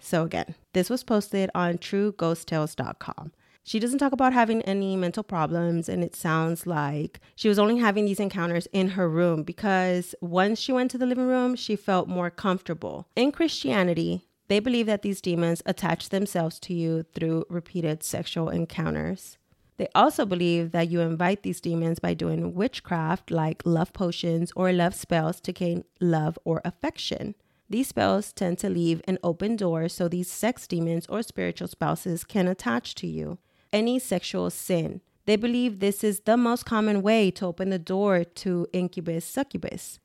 So, 0.00 0.24
again, 0.24 0.54
this 0.72 0.88
was 0.88 1.04
posted 1.04 1.50
on 1.54 1.78
trueghosttales.com. 1.78 3.32
She 3.64 3.78
doesn't 3.78 3.98
talk 3.98 4.12
about 4.12 4.32
having 4.32 4.62
any 4.62 4.96
mental 4.96 5.22
problems, 5.22 5.90
and 5.90 6.02
it 6.02 6.16
sounds 6.16 6.66
like 6.66 7.20
she 7.36 7.48
was 7.48 7.58
only 7.58 7.76
having 7.76 8.06
these 8.06 8.20
encounters 8.20 8.66
in 8.72 8.90
her 8.90 9.08
room 9.10 9.42
because 9.42 10.14
once 10.22 10.58
she 10.58 10.72
went 10.72 10.90
to 10.92 10.98
the 10.98 11.04
living 11.04 11.26
room, 11.26 11.54
she 11.54 11.76
felt 11.76 12.08
more 12.08 12.30
comfortable. 12.30 13.08
In 13.14 13.30
Christianity, 13.30 14.26
they 14.48 14.58
believe 14.58 14.86
that 14.86 15.02
these 15.02 15.20
demons 15.20 15.62
attach 15.66 16.08
themselves 16.08 16.58
to 16.60 16.72
you 16.72 17.04
through 17.14 17.44
repeated 17.50 18.02
sexual 18.02 18.48
encounters. 18.48 19.36
They 19.78 19.88
also 19.94 20.26
believe 20.26 20.72
that 20.72 20.90
you 20.90 21.00
invite 21.00 21.44
these 21.44 21.60
demons 21.60 22.00
by 22.00 22.12
doing 22.12 22.54
witchcraft 22.54 23.30
like 23.30 23.62
love 23.64 23.92
potions 23.92 24.52
or 24.56 24.72
love 24.72 24.94
spells 24.94 25.40
to 25.42 25.52
gain 25.52 25.84
love 26.00 26.38
or 26.44 26.60
affection. 26.64 27.36
These 27.70 27.88
spells 27.88 28.32
tend 28.32 28.58
to 28.58 28.68
leave 28.68 29.00
an 29.06 29.18
open 29.22 29.54
door 29.54 29.88
so 29.88 30.08
these 30.08 30.30
sex 30.30 30.66
demons 30.66 31.06
or 31.06 31.22
spiritual 31.22 31.68
spouses 31.68 32.24
can 32.24 32.48
attach 32.48 32.96
to 32.96 33.06
you. 33.06 33.38
Any 33.72 33.98
sexual 33.98 34.50
sin. 34.50 35.00
They 35.26 35.36
believe 35.36 35.78
this 35.78 36.02
is 36.02 36.20
the 36.20 36.36
most 36.36 36.64
common 36.64 37.02
way 37.02 37.30
to 37.32 37.46
open 37.46 37.70
the 37.70 37.78
door 37.78 38.24
to 38.24 38.66
incubus 38.72 39.24
succubus. 39.26 40.00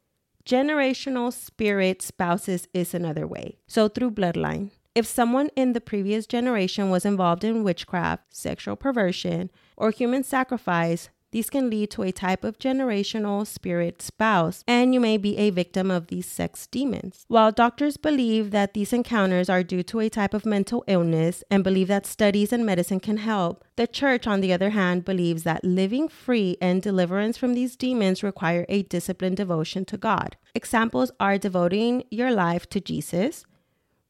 Generational 0.45 1.31
spirit 1.31 2.01
spouses 2.01 2.67
is 2.73 2.93
another 2.93 3.25
way. 3.25 3.57
So, 3.65 3.87
through 3.87 4.11
bloodline. 4.11 4.71
If 4.95 5.07
someone 5.07 5.49
in 5.55 5.73
the 5.73 5.81
previous 5.81 6.27
generation 6.27 6.91
was 6.91 7.03
involved 7.03 7.43
in 7.43 7.63
witchcraft, 7.63 8.35
sexual 8.35 8.75
perversion, 8.75 9.49
or 9.75 9.89
human 9.89 10.23
sacrifice, 10.23 11.09
These 11.33 11.49
can 11.49 11.67
lead 11.71 11.89
to 11.91 12.03
a 12.03 12.11
type 12.11 12.43
of 12.43 12.59
generational 12.59 13.47
spirit 13.47 14.03
spouse, 14.03 14.63
and 14.67 14.93
you 14.93 14.99
may 14.99 15.17
be 15.17 15.35
a 15.37 15.49
victim 15.49 15.89
of 15.89 16.05
these 16.05 16.27
sex 16.27 16.67
demons. 16.67 17.25
While 17.27 17.51
doctors 17.51 17.97
believe 17.97 18.51
that 18.51 18.75
these 18.75 18.93
encounters 18.93 19.49
are 19.49 19.63
due 19.63 19.81
to 19.81 19.99
a 19.99 20.09
type 20.11 20.35
of 20.35 20.45
mental 20.45 20.83
illness 20.85 21.43
and 21.49 21.63
believe 21.63 21.87
that 21.87 22.05
studies 22.05 22.53
and 22.53 22.63
medicine 22.63 22.99
can 22.99 23.17
help, 23.17 23.65
the 23.77 23.87
church, 23.87 24.27
on 24.27 24.41
the 24.41 24.53
other 24.53 24.69
hand, 24.69 25.05
believes 25.05 25.41
that 25.41 25.65
living 25.65 26.07
free 26.07 26.55
and 26.61 26.83
deliverance 26.83 27.35
from 27.35 27.55
these 27.55 27.75
demons 27.75 28.21
require 28.21 28.67
a 28.69 28.83
disciplined 28.83 29.37
devotion 29.37 29.85
to 29.85 29.97
God. 29.97 30.37
Examples 30.53 31.11
are 31.19 31.39
devoting 31.39 32.03
your 32.11 32.31
life 32.31 32.69
to 32.69 32.79
Jesus, 32.79 33.43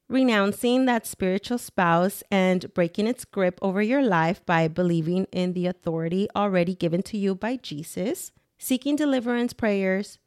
renouncing 0.08 0.84
that 0.84 1.06
spiritual 1.06 1.58
spouse 1.58 2.22
and 2.30 2.72
breaking 2.74 3.06
its 3.06 3.24
grip 3.24 3.58
over 3.62 3.82
your 3.82 4.02
life 4.02 4.44
by 4.44 4.68
believing 4.68 5.26
in 5.32 5.52
the 5.52 5.66
authority 5.66 6.28
already 6.36 6.74
given 6.74 7.02
to 7.02 7.16
you 7.16 7.34
by 7.34 7.56
Jesus, 7.56 8.32
seeking 8.58 8.96
deliverance 8.96 9.52
prayers, 9.52 10.18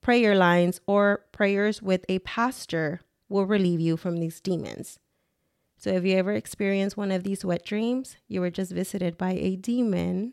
prayer 0.00 0.34
lines, 0.34 0.80
or 0.86 1.24
prayers 1.32 1.82
with 1.82 2.04
a 2.08 2.18
pastor 2.20 3.00
will 3.28 3.46
relieve 3.46 3.80
you 3.80 3.96
from 3.96 4.18
these 4.18 4.40
demons. 4.40 4.98
So, 5.76 5.90
if 5.90 6.04
you 6.04 6.16
ever 6.16 6.32
experience 6.32 6.96
one 6.96 7.10
of 7.10 7.24
these 7.24 7.44
wet 7.44 7.64
dreams, 7.64 8.16
you 8.28 8.40
were 8.40 8.50
just 8.50 8.72
visited 8.72 9.18
by 9.18 9.32
a 9.32 9.56
demon. 9.56 10.32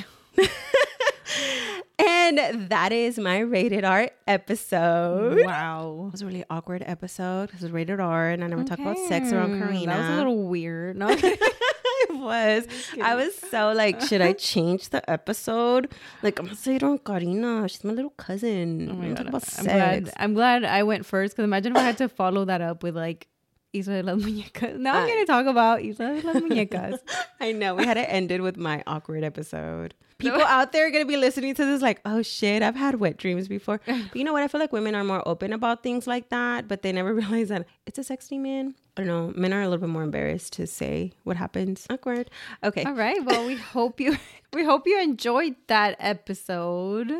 and 1.98 2.68
that 2.70 2.92
is 2.92 3.18
my 3.18 3.38
rated 3.38 3.84
R 3.84 4.10
episode. 4.26 5.44
Wow. 5.44 6.04
It 6.08 6.12
was 6.12 6.22
a 6.22 6.26
really 6.26 6.44
awkward 6.50 6.82
episode 6.86 7.46
because 7.46 7.62
it 7.62 7.66
was 7.66 7.72
rated 7.72 8.00
R 8.00 8.30
and 8.30 8.44
I 8.44 8.48
never 8.48 8.64
talk 8.64 8.78
about 8.78 8.98
sex 9.08 9.32
around 9.32 9.58
Karina. 9.58 9.86
That 9.92 9.98
was 10.00 10.08
a 10.10 10.16
little 10.16 10.42
weird. 10.44 10.96
No, 10.96 11.08
it 11.10 12.16
was. 12.16 12.66
I 13.02 13.14
was 13.14 13.34
so 13.36 13.72
like, 13.72 14.00
should 14.02 14.20
I 14.20 14.32
change 14.32 14.90
the 14.90 15.08
episode? 15.10 15.92
Like, 16.22 16.38
I'm 16.38 16.46
gonna 16.46 16.56
say 16.56 16.76
it 16.76 16.82
on 16.82 16.98
Karina. 16.98 17.68
She's 17.68 17.84
my 17.84 17.92
little 17.92 18.10
cousin. 18.10 18.90
Oh 18.90 18.94
my 18.94 19.06
I'm 19.06 19.14
God. 19.14 19.16
talk 19.16 19.28
about 19.28 19.42
I'm 19.42 19.64
sex. 19.64 19.64
glad. 19.64 20.12
I'm 20.16 20.34
glad 20.34 20.64
I 20.64 20.82
went 20.82 21.06
first 21.06 21.34
because 21.34 21.44
imagine 21.44 21.72
if 21.72 21.78
I 21.78 21.82
had 21.82 21.98
to 21.98 22.08
follow 22.08 22.44
that 22.44 22.60
up 22.60 22.82
with 22.82 22.96
like 22.96 23.28
Isla 23.72 24.02
de 24.02 24.14
las 24.14 24.22
Muñecas. 24.22 24.78
Now 24.78 24.94
I'm 24.96 25.06
going 25.06 25.20
to 25.20 25.26
talk 25.26 25.46
about 25.46 25.82
Isla 25.82 26.20
de 26.20 26.26
las 26.26 26.36
Muñecas. 26.36 26.98
I 27.40 27.52
know. 27.52 27.74
We 27.74 27.84
had 27.84 27.94
to 27.94 28.00
end 28.00 28.30
it 28.30 28.34
ended 28.36 28.40
with 28.40 28.56
my 28.56 28.82
awkward 28.86 29.22
episode. 29.22 29.94
People 30.18 30.40
out 30.46 30.72
there 30.72 30.86
are 30.86 30.90
gonna 30.90 31.04
be 31.04 31.16
listening 31.16 31.54
to 31.54 31.64
this 31.64 31.82
like, 31.82 32.00
oh 32.04 32.22
shit, 32.22 32.62
I've 32.62 32.76
had 32.76 32.96
wet 32.96 33.16
dreams 33.16 33.48
before. 33.48 33.80
But 33.86 34.16
you 34.16 34.24
know 34.24 34.32
what? 34.32 34.42
I 34.42 34.48
feel 34.48 34.60
like 34.60 34.72
women 34.72 34.94
are 34.94 35.04
more 35.04 35.26
open 35.26 35.52
about 35.52 35.82
things 35.82 36.06
like 36.06 36.28
that, 36.30 36.68
but 36.68 36.82
they 36.82 36.92
never 36.92 37.14
realize 37.20 37.48
that 37.48 37.66
it's 37.86 37.98
a 37.98 38.04
sex 38.04 38.28
demon. 38.28 38.74
I 38.96 39.02
don't 39.02 39.06
know. 39.06 39.32
Men 39.36 39.52
are 39.52 39.60
a 39.60 39.68
little 39.68 39.80
bit 39.80 39.90
more 39.90 40.02
embarrassed 40.02 40.54
to 40.54 40.66
say 40.66 41.12
what 41.24 41.36
happens. 41.36 41.86
Awkward. 41.90 42.30
Okay. 42.64 42.84
All 42.84 42.94
right. 42.94 43.22
Well, 43.24 43.46
we 43.46 43.56
hope 43.56 44.00
you 44.00 44.16
we 44.52 44.64
hope 44.64 44.86
you 44.86 45.00
enjoyed 45.00 45.56
that 45.66 45.96
episode. 45.98 47.12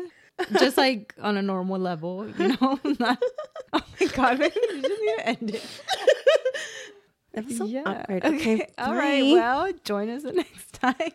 Just 0.59 0.77
like 0.77 1.13
on 1.19 1.35
a 1.35 1.41
normal 1.41 1.79
level, 1.79 2.29
you 2.37 2.49
know. 2.49 2.79
Not, 2.99 3.21
oh 3.73 3.81
my 3.99 4.07
god, 4.07 4.39
maybe 4.39 4.55
we 4.71 4.81
just 4.81 5.01
need 5.01 5.17
to 5.17 5.27
end 5.27 5.55
it. 5.55 5.65
That 7.33 7.45
was 7.45 7.57
so 7.57 7.65
yeah. 7.65 7.83
awkward. 7.85 8.25
Okay. 8.25 8.67
All 8.79 8.95
right. 8.95 9.21
Well, 9.21 9.71
join 9.83 10.09
us 10.09 10.23
the 10.23 10.33
next 10.33 10.73
time. 10.73 11.11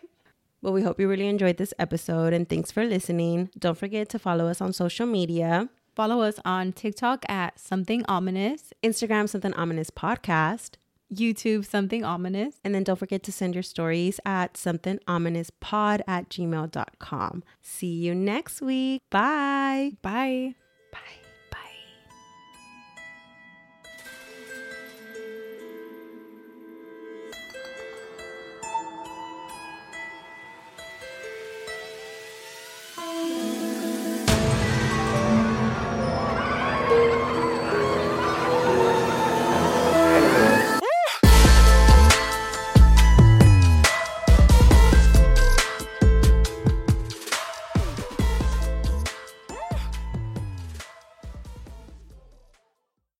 Well, 0.63 0.73
we 0.73 0.81
hope 0.81 0.99
you 0.99 1.07
really 1.07 1.27
enjoyed 1.27 1.57
this 1.57 1.75
episode 1.77 2.33
and 2.33 2.49
thanks 2.49 2.71
for 2.71 2.83
listening. 2.83 3.51
Don't 3.59 3.77
forget 3.77 4.09
to 4.09 4.17
follow 4.17 4.47
us 4.47 4.61
on 4.61 4.73
social 4.73 5.05
media 5.05 5.69
Follow 5.95 6.21
us 6.21 6.39
on 6.43 6.73
TikTok 6.73 7.23
at 7.29 7.59
something 7.59 8.03
ominous, 8.07 8.73
Instagram, 8.83 9.29
something 9.29 9.53
ominous 9.53 9.89
podcast. 9.89 10.71
YouTube 11.13 11.63
something 11.63 12.03
ominous. 12.03 12.55
And 12.63 12.73
then 12.73 12.83
don't 12.83 12.97
forget 12.97 13.21
to 13.23 13.31
send 13.31 13.53
your 13.53 13.61
stories 13.61 14.19
at 14.25 14.57
something 14.57 14.99
ominous 15.07 15.51
pod 15.59 16.01
at 16.07 16.27
gmail.com. 16.29 17.43
See 17.61 17.93
you 17.93 18.15
next 18.15 18.61
week. 18.61 19.01
Bye. 19.11 19.91
Bye. 20.01 20.55